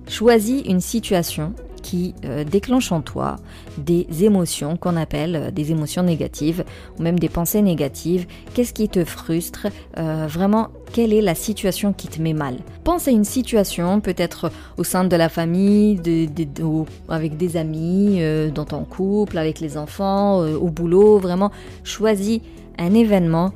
Choisis 0.08 0.62
une 0.66 0.80
situation 0.80 1.54
qui 1.82 2.14
euh, 2.24 2.44
déclenche 2.44 2.92
en 2.92 3.00
toi 3.00 3.36
des 3.78 4.06
émotions 4.24 4.76
qu'on 4.76 4.96
appelle 4.96 5.36
euh, 5.36 5.50
des 5.50 5.70
émotions 5.70 6.02
négatives 6.02 6.64
ou 6.98 7.02
même 7.02 7.18
des 7.18 7.28
pensées 7.28 7.62
négatives. 7.62 8.26
Qu'est-ce 8.54 8.72
qui 8.72 8.88
te 8.88 9.04
frustre 9.04 9.66
euh, 9.98 10.26
Vraiment, 10.28 10.68
quelle 10.92 11.12
est 11.12 11.20
la 11.20 11.34
situation 11.34 11.92
qui 11.92 12.08
te 12.08 12.20
met 12.20 12.32
mal? 12.32 12.56
Pense 12.84 13.08
à 13.08 13.10
une 13.10 13.24
situation, 13.24 14.00
peut-être 14.00 14.50
au 14.76 14.84
sein 14.84 15.04
de 15.04 15.16
la 15.16 15.28
famille, 15.28 16.00
avec 17.08 17.36
des 17.36 17.56
amis, 17.56 18.20
dans 18.54 18.64
ton 18.64 18.84
couple, 18.84 19.38
avec 19.38 19.60
les 19.60 19.76
enfants, 19.76 20.38
au 20.40 20.68
boulot. 20.68 21.18
Vraiment, 21.18 21.50
choisis 21.84 22.40
un 22.78 22.94
événement 22.94 23.52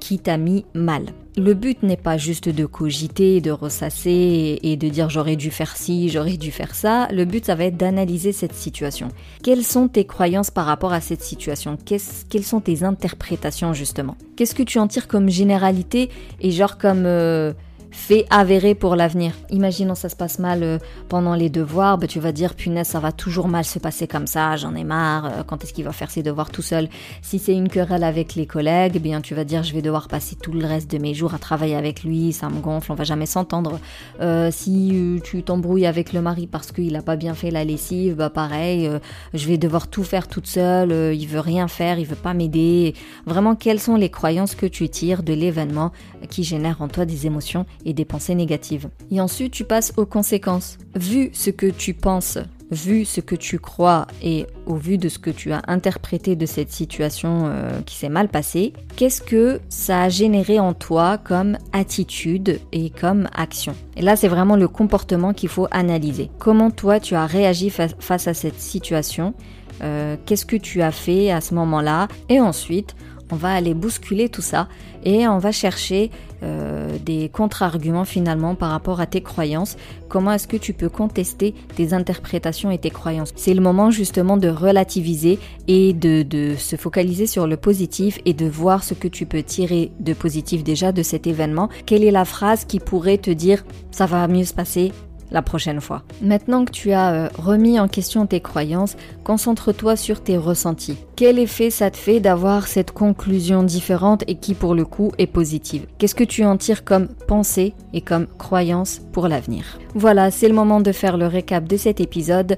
qui 0.00 0.18
t'a 0.18 0.36
mis 0.36 0.64
mal. 0.74 1.04
Le 1.36 1.54
but 1.54 1.82
n'est 1.82 1.96
pas 1.96 2.16
juste 2.16 2.48
de 2.48 2.66
cogiter, 2.66 3.40
de 3.40 3.52
ressasser 3.52 4.58
et 4.62 4.76
de 4.76 4.88
dire 4.88 5.08
j'aurais 5.10 5.36
dû 5.36 5.50
faire 5.50 5.76
ci, 5.76 6.08
j'aurais 6.08 6.36
dû 6.36 6.50
faire 6.50 6.74
ça. 6.74 7.06
Le 7.12 7.24
but, 7.24 7.44
ça 7.46 7.54
va 7.54 7.66
être 7.66 7.76
d'analyser 7.76 8.32
cette 8.32 8.54
situation. 8.54 9.08
Quelles 9.42 9.64
sont 9.64 9.86
tes 9.86 10.04
croyances 10.04 10.50
par 10.50 10.66
rapport 10.66 10.92
à 10.92 11.00
cette 11.00 11.22
situation? 11.22 11.78
Quelles 11.84 12.44
sont 12.44 12.60
tes 12.60 12.82
interprétations 12.82 13.72
justement? 13.72 14.16
Qu'est-ce 14.36 14.54
que 14.54 14.64
tu 14.64 14.78
en 14.78 14.88
tires 14.88 15.06
comme 15.06 15.28
généralité 15.28 16.10
et 16.40 16.50
genre 16.50 16.78
comme... 16.78 17.04
Euh, 17.06 17.52
fait 17.90 18.26
avéré 18.30 18.74
pour 18.74 18.96
l'avenir. 18.96 19.32
Imaginons 19.50 19.94
ça 19.94 20.08
se 20.08 20.16
passe 20.16 20.38
mal 20.38 20.62
euh, 20.62 20.78
pendant 21.08 21.34
les 21.34 21.50
devoirs, 21.50 21.98
bah, 21.98 22.06
tu 22.06 22.20
vas 22.20 22.32
dire 22.32 22.54
punaise 22.54 22.86
ça 22.86 23.00
va 23.00 23.12
toujours 23.12 23.48
mal 23.48 23.64
se 23.64 23.78
passer 23.78 24.06
comme 24.06 24.26
ça, 24.26 24.56
j'en 24.56 24.74
ai 24.74 24.84
marre, 24.84 25.26
euh, 25.26 25.42
quand 25.46 25.62
est-ce 25.64 25.72
qu'il 25.72 25.84
va 25.84 25.92
faire 25.92 26.10
ses 26.10 26.22
devoirs 26.22 26.50
tout 26.50 26.62
seul? 26.62 26.88
Si 27.22 27.38
c'est 27.38 27.54
une 27.54 27.68
querelle 27.68 28.04
avec 28.04 28.34
les 28.34 28.46
collègues, 28.46 28.92
eh 28.96 28.98
bien 28.98 29.20
tu 29.20 29.34
vas 29.34 29.44
dire 29.44 29.62
je 29.62 29.72
vais 29.74 29.82
devoir 29.82 30.08
passer 30.08 30.36
tout 30.36 30.52
le 30.52 30.64
reste 30.66 30.90
de 30.90 30.98
mes 30.98 31.14
jours 31.14 31.34
à 31.34 31.38
travailler 31.38 31.76
avec 31.76 32.04
lui, 32.04 32.32
ça 32.32 32.48
me 32.48 32.60
gonfle, 32.60 32.92
on 32.92 32.96
va 32.96 33.04
jamais 33.04 33.26
s'entendre. 33.26 33.80
Euh, 34.20 34.50
si 34.50 35.20
tu 35.24 35.42
t'embrouilles 35.42 35.86
avec 35.86 36.12
le 36.12 36.20
mari 36.20 36.46
parce 36.46 36.72
qu'il 36.72 36.94
a 36.96 37.02
pas 37.02 37.16
bien 37.16 37.34
fait 37.34 37.50
la 37.50 37.64
lessive, 37.64 38.14
bah 38.14 38.30
pareil, 38.30 38.90
je 39.34 39.46
vais 39.46 39.58
devoir 39.58 39.88
tout 39.88 40.04
faire 40.04 40.28
toute 40.28 40.46
seule, 40.46 41.14
il 41.14 41.26
veut 41.26 41.40
rien 41.40 41.68
faire, 41.68 41.98
il 41.98 42.06
veut 42.06 42.16
pas 42.16 42.34
m'aider. 42.34 42.94
Vraiment 43.26 43.54
quelles 43.54 43.80
sont 43.80 43.96
les 43.96 44.10
croyances 44.10 44.54
que 44.54 44.66
tu 44.66 44.88
tires 44.88 45.22
de 45.22 45.32
l'événement 45.32 45.92
qui 46.28 46.44
génère 46.44 46.82
en 46.82 46.88
toi 46.88 47.04
des 47.04 47.26
émotions 47.26 47.66
et 47.84 47.92
des 47.92 48.04
pensées 48.04 48.34
négatives. 48.34 48.88
Et 49.10 49.20
ensuite, 49.20 49.52
tu 49.52 49.64
passes 49.64 49.92
aux 49.96 50.06
conséquences. 50.06 50.78
Vu 50.94 51.30
ce 51.32 51.50
que 51.50 51.66
tu 51.66 51.94
penses, 51.94 52.38
vu 52.70 53.04
ce 53.04 53.20
que 53.20 53.34
tu 53.34 53.58
crois 53.58 54.06
et 54.22 54.46
au 54.66 54.74
vu 54.74 54.98
de 54.98 55.08
ce 55.08 55.18
que 55.18 55.30
tu 55.30 55.52
as 55.52 55.62
interprété 55.66 56.36
de 56.36 56.46
cette 56.46 56.70
situation 56.70 57.46
euh, 57.46 57.80
qui 57.84 57.96
s'est 57.96 58.08
mal 58.08 58.28
passée, 58.28 58.72
qu'est-ce 58.96 59.20
que 59.22 59.60
ça 59.68 60.02
a 60.02 60.08
généré 60.08 60.60
en 60.60 60.72
toi 60.72 61.18
comme 61.18 61.58
attitude 61.72 62.60
et 62.72 62.90
comme 62.90 63.28
action? 63.34 63.74
Et 63.96 64.02
là, 64.02 64.16
c'est 64.16 64.28
vraiment 64.28 64.56
le 64.56 64.68
comportement 64.68 65.32
qu'il 65.32 65.48
faut 65.48 65.66
analyser. 65.70 66.30
Comment 66.38 66.70
toi, 66.70 67.00
tu 67.00 67.14
as 67.14 67.26
réagi 67.26 67.70
face 67.70 68.28
à 68.28 68.34
cette 68.34 68.60
situation? 68.60 69.34
Euh, 69.82 70.16
Qu'est-ce 70.26 70.46
que 70.46 70.56
tu 70.56 70.82
as 70.82 70.92
fait 70.92 71.30
à 71.30 71.40
ce 71.40 71.54
moment-là? 71.54 72.08
Et 72.28 72.40
ensuite, 72.40 72.94
on 73.32 73.36
va 73.36 73.52
aller 73.52 73.74
bousculer 73.74 74.28
tout 74.28 74.42
ça 74.42 74.68
et 75.04 75.26
on 75.26 75.38
va 75.38 75.52
chercher 75.52 76.10
euh, 76.42 76.96
des 77.04 77.28
contre-arguments 77.28 78.04
finalement 78.04 78.54
par 78.54 78.70
rapport 78.70 79.00
à 79.00 79.06
tes 79.06 79.20
croyances. 79.20 79.76
Comment 80.08 80.32
est-ce 80.32 80.48
que 80.48 80.56
tu 80.56 80.72
peux 80.72 80.88
contester 80.88 81.54
tes 81.76 81.92
interprétations 81.92 82.70
et 82.70 82.78
tes 82.78 82.90
croyances? 82.90 83.32
C'est 83.36 83.54
le 83.54 83.60
moment 83.60 83.90
justement 83.90 84.36
de 84.36 84.48
relativiser 84.48 85.38
et 85.68 85.92
de, 85.92 86.22
de 86.22 86.54
se 86.56 86.76
focaliser 86.76 87.26
sur 87.26 87.46
le 87.46 87.56
positif 87.56 88.18
et 88.24 88.34
de 88.34 88.46
voir 88.46 88.84
ce 88.84 88.94
que 88.94 89.08
tu 89.08 89.26
peux 89.26 89.42
tirer 89.42 89.92
de 90.00 90.12
positif 90.12 90.64
déjà 90.64 90.92
de 90.92 91.02
cet 91.02 91.26
événement. 91.26 91.68
Quelle 91.86 92.04
est 92.04 92.10
la 92.10 92.24
phrase 92.24 92.64
qui 92.64 92.80
pourrait 92.80 93.18
te 93.18 93.30
dire 93.30 93.64
ça 93.90 94.06
va 94.06 94.26
mieux 94.28 94.44
se 94.44 94.54
passer, 94.54 94.92
la 95.30 95.42
prochaine 95.42 95.80
fois. 95.80 96.02
Maintenant 96.22 96.64
que 96.64 96.72
tu 96.72 96.92
as 96.92 97.12
euh, 97.12 97.28
remis 97.38 97.78
en 97.78 97.88
question 97.88 98.26
tes 98.26 98.40
croyances, 98.40 98.96
concentre-toi 99.24 99.96
sur 99.96 100.22
tes 100.22 100.36
ressentis. 100.36 100.96
Quel 101.16 101.38
effet 101.38 101.70
ça 101.70 101.90
te 101.90 101.96
fait 101.96 102.20
d'avoir 102.20 102.66
cette 102.66 102.92
conclusion 102.92 103.62
différente 103.62 104.24
et 104.26 104.36
qui 104.36 104.54
pour 104.54 104.74
le 104.74 104.84
coup 104.84 105.12
est 105.18 105.26
positive? 105.26 105.86
Qu'est-ce 105.98 106.14
que 106.14 106.24
tu 106.24 106.44
en 106.44 106.56
tires 106.56 106.84
comme 106.84 107.08
pensée 107.08 107.74
et 107.92 108.00
comme 108.00 108.26
croyance 108.38 109.00
pour 109.12 109.28
l'avenir? 109.28 109.78
Voilà, 109.94 110.30
c'est 110.30 110.48
le 110.48 110.54
moment 110.54 110.80
de 110.80 110.92
faire 110.92 111.16
le 111.16 111.26
récap 111.26 111.68
de 111.68 111.76
cet 111.76 112.00
épisode. 112.00 112.56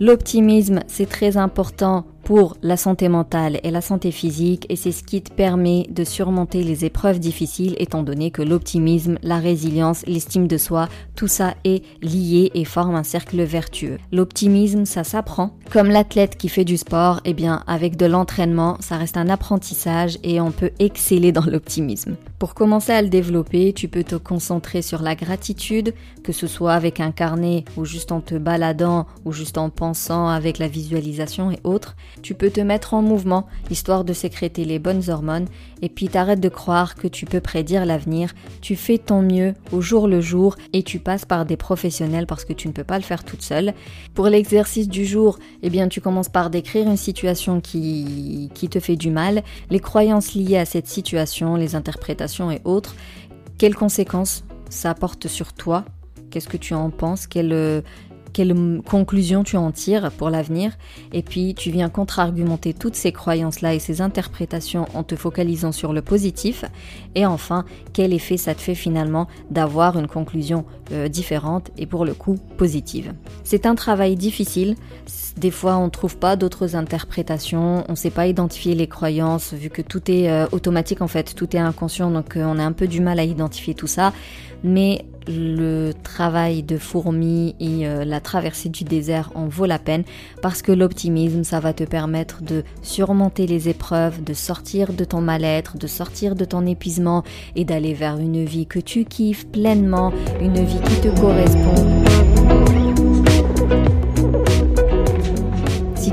L'optimisme, 0.00 0.80
c'est 0.86 1.08
très 1.08 1.36
important 1.36 2.04
pour 2.24 2.56
la 2.62 2.76
santé 2.76 3.08
mentale 3.08 3.60
et 3.62 3.70
la 3.70 3.80
santé 3.80 4.10
physique 4.10 4.66
et 4.70 4.76
c'est 4.76 4.92
ce 4.92 5.04
qui 5.04 5.22
te 5.22 5.32
permet 5.32 5.86
de 5.90 6.04
surmonter 6.04 6.62
les 6.62 6.84
épreuves 6.84 7.18
difficiles 7.18 7.76
étant 7.78 8.02
donné 8.02 8.30
que 8.30 8.42
l'optimisme, 8.42 9.18
la 9.22 9.38
résilience, 9.38 10.04
l'estime 10.06 10.46
de 10.46 10.56
soi, 10.56 10.88
tout 11.16 11.28
ça 11.28 11.54
est 11.64 11.84
lié 12.02 12.50
et 12.54 12.64
forme 12.64 12.94
un 12.94 13.02
cercle 13.02 13.42
vertueux. 13.42 13.98
L'optimisme, 14.10 14.86
ça 14.86 15.04
s'apprend. 15.04 15.56
Comme 15.70 15.88
l'athlète 15.88 16.36
qui 16.36 16.48
fait 16.48 16.64
du 16.64 16.78
sport, 16.78 17.20
eh 17.24 17.34
bien 17.34 17.62
avec 17.66 17.96
de 17.96 18.06
l'entraînement, 18.06 18.78
ça 18.80 18.96
reste 18.96 19.16
un 19.16 19.28
apprentissage 19.28 20.18
et 20.22 20.40
on 20.40 20.50
peut 20.50 20.70
exceller 20.78 21.32
dans 21.32 21.44
l'optimisme. 21.44 22.16
Pour 22.38 22.54
commencer 22.54 22.92
à 22.92 23.02
le 23.02 23.08
développer, 23.08 23.72
tu 23.72 23.88
peux 23.88 24.04
te 24.04 24.16
concentrer 24.16 24.82
sur 24.82 25.02
la 25.02 25.14
gratitude, 25.14 25.94
que 26.22 26.32
ce 26.32 26.46
soit 26.46 26.74
avec 26.74 27.00
un 27.00 27.10
carnet 27.10 27.64
ou 27.76 27.84
juste 27.84 28.12
en 28.12 28.20
te 28.20 28.34
baladant 28.34 29.06
ou 29.24 29.32
juste 29.32 29.56
en 29.56 29.70
pensant 29.70 30.28
avec 30.28 30.58
la 30.58 30.68
visualisation 30.68 31.50
et 31.50 31.58
autres. 31.64 31.96
Tu 32.22 32.34
peux 32.34 32.50
te 32.50 32.60
mettre 32.60 32.94
en 32.94 33.02
mouvement, 33.02 33.46
histoire 33.70 34.04
de 34.04 34.12
sécréter 34.12 34.64
les 34.64 34.78
bonnes 34.78 35.08
hormones, 35.08 35.46
et 35.82 35.88
puis 35.88 36.08
t'arrêtes 36.08 36.40
de 36.40 36.48
croire 36.48 36.94
que 36.94 37.08
tu 37.08 37.26
peux 37.26 37.40
prédire 37.40 37.84
l'avenir, 37.84 38.34
tu 38.60 38.76
fais 38.76 38.98
ton 38.98 39.22
mieux 39.22 39.54
au 39.72 39.80
jour 39.80 40.08
le 40.08 40.20
jour, 40.20 40.56
et 40.72 40.82
tu 40.82 40.98
passes 40.98 41.24
par 41.24 41.44
des 41.44 41.56
professionnels 41.56 42.26
parce 42.26 42.44
que 42.44 42.52
tu 42.52 42.68
ne 42.68 42.72
peux 42.72 42.84
pas 42.84 42.98
le 42.98 43.04
faire 43.04 43.24
toute 43.24 43.42
seule. 43.42 43.74
Pour 44.14 44.26
l'exercice 44.26 44.88
du 44.88 45.04
jour, 45.04 45.38
eh 45.62 45.70
bien 45.70 45.88
tu 45.88 46.00
commences 46.00 46.28
par 46.28 46.50
décrire 46.50 46.88
une 46.88 46.96
situation 46.96 47.60
qui, 47.60 48.50
qui 48.54 48.68
te 48.68 48.80
fait 48.80 48.96
du 48.96 49.10
mal, 49.10 49.42
les 49.70 49.80
croyances 49.80 50.34
liées 50.34 50.58
à 50.58 50.64
cette 50.64 50.88
situation, 50.88 51.56
les 51.56 51.74
interprétations 51.74 52.50
et 52.50 52.60
autres, 52.64 52.94
quelles 53.58 53.74
conséquences 53.74 54.44
ça 54.70 54.90
apporte 54.90 55.28
sur 55.28 55.52
toi, 55.52 55.84
qu'est-ce 56.30 56.48
que 56.48 56.56
tu 56.56 56.74
en 56.74 56.90
penses, 56.90 57.26
quelle, 57.26 57.82
quelle 58.34 58.82
conclusion 58.84 59.44
tu 59.44 59.56
en 59.56 59.72
tires 59.72 60.10
pour 60.10 60.28
l'avenir, 60.28 60.72
et 61.12 61.22
puis 61.22 61.54
tu 61.54 61.70
viens 61.70 61.88
contre-argumenter 61.88 62.74
toutes 62.74 62.96
ces 62.96 63.12
croyances-là 63.12 63.74
et 63.74 63.78
ces 63.78 64.02
interprétations 64.02 64.86
en 64.92 65.04
te 65.04 65.16
focalisant 65.16 65.72
sur 65.72 65.94
le 65.94 66.02
positif, 66.02 66.66
et 67.14 67.24
enfin, 67.24 67.64
quel 67.94 68.12
effet 68.12 68.36
ça 68.36 68.54
te 68.54 68.60
fait 68.60 68.74
finalement 68.74 69.28
d'avoir 69.50 69.98
une 69.98 70.08
conclusion 70.08 70.66
euh, 70.92 71.08
différente 71.08 71.70
et 71.78 71.86
pour 71.86 72.04
le 72.04 72.12
coup 72.12 72.36
positive. 72.58 73.14
C'est 73.44 73.66
un 73.66 73.76
travail 73.76 74.16
difficile, 74.16 74.74
des 75.36 75.52
fois 75.52 75.76
on 75.76 75.84
ne 75.84 75.90
trouve 75.90 76.16
pas 76.16 76.36
d'autres 76.36 76.76
interprétations, 76.76 77.84
on 77.88 77.92
ne 77.92 77.96
sait 77.96 78.10
pas 78.10 78.26
identifier 78.26 78.74
les 78.74 78.88
croyances 78.88 79.54
vu 79.54 79.70
que 79.70 79.82
tout 79.82 80.10
est 80.10 80.28
euh, 80.28 80.46
automatique 80.50 81.00
en 81.02 81.08
fait, 81.08 81.34
tout 81.34 81.56
est 81.56 81.60
inconscient, 81.60 82.10
donc 82.10 82.36
euh, 82.36 82.44
on 82.44 82.58
a 82.58 82.64
un 82.64 82.72
peu 82.72 82.88
du 82.88 83.00
mal 83.00 83.20
à 83.20 83.24
identifier 83.24 83.74
tout 83.74 83.86
ça, 83.86 84.12
mais 84.64 85.04
le 85.26 85.92
travail 86.02 86.62
de 86.62 86.76
fourmi 86.76 87.54
et 87.60 87.86
euh, 87.86 88.04
la 88.04 88.20
traversée 88.20 88.68
du 88.68 88.84
désert 88.84 89.30
en 89.34 89.46
vaut 89.46 89.66
la 89.66 89.78
peine 89.78 90.04
parce 90.42 90.62
que 90.62 90.72
l'optimisme, 90.72 91.44
ça 91.44 91.60
va 91.60 91.72
te 91.72 91.84
permettre 91.84 92.42
de 92.42 92.64
surmonter 92.82 93.46
les 93.46 93.68
épreuves, 93.68 94.22
de 94.22 94.34
sortir 94.34 94.92
de 94.92 95.04
ton 95.04 95.20
mal-être, 95.20 95.78
de 95.78 95.86
sortir 95.86 96.34
de 96.34 96.44
ton 96.44 96.66
épuisement 96.66 97.22
et 97.56 97.64
d'aller 97.64 97.94
vers 97.94 98.18
une 98.18 98.44
vie 98.44 98.66
que 98.66 98.80
tu 98.80 99.04
kiffes 99.04 99.46
pleinement, 99.46 100.12
une 100.40 100.64
vie 100.64 100.80
qui 100.80 101.00
te 101.00 101.20
correspond. 101.20 102.43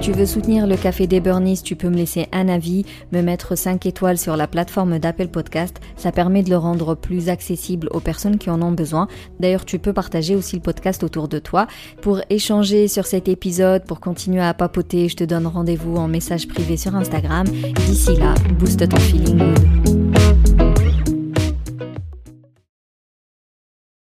Tu 0.01 0.11
veux 0.13 0.25
soutenir 0.25 0.65
le 0.65 0.77
Café 0.77 1.05
des 1.05 1.19
Burnies, 1.19 1.61
tu 1.61 1.75
peux 1.75 1.89
me 1.89 1.95
laisser 1.95 2.27
un 2.31 2.49
avis, 2.49 2.85
me 3.11 3.21
mettre 3.21 3.55
5 3.55 3.85
étoiles 3.85 4.17
sur 4.17 4.35
la 4.35 4.47
plateforme 4.47 4.97
d'Apple 4.97 5.27
Podcast. 5.27 5.79
Ça 5.95 6.11
permet 6.11 6.41
de 6.41 6.49
le 6.49 6.57
rendre 6.57 6.95
plus 6.95 7.29
accessible 7.29 7.87
aux 7.91 7.99
personnes 7.99 8.39
qui 8.39 8.49
en 8.49 8.63
ont 8.63 8.71
besoin. 8.71 9.07
D'ailleurs, 9.39 9.63
tu 9.63 9.77
peux 9.77 9.93
partager 9.93 10.35
aussi 10.35 10.55
le 10.55 10.63
podcast 10.63 11.03
autour 11.03 11.27
de 11.27 11.37
toi. 11.37 11.67
Pour 12.01 12.21
échanger 12.31 12.87
sur 12.87 13.05
cet 13.05 13.27
épisode, 13.27 13.85
pour 13.85 13.99
continuer 13.99 14.41
à 14.41 14.55
papoter, 14.55 15.07
je 15.07 15.17
te 15.17 15.23
donne 15.23 15.45
rendez-vous 15.45 15.95
en 15.97 16.07
message 16.07 16.47
privé 16.47 16.77
sur 16.77 16.95
Instagram. 16.95 17.45
D'ici 17.85 18.15
là, 18.15 18.33
booste 18.57 18.89
ton 18.89 18.97
feeling 18.97 20.00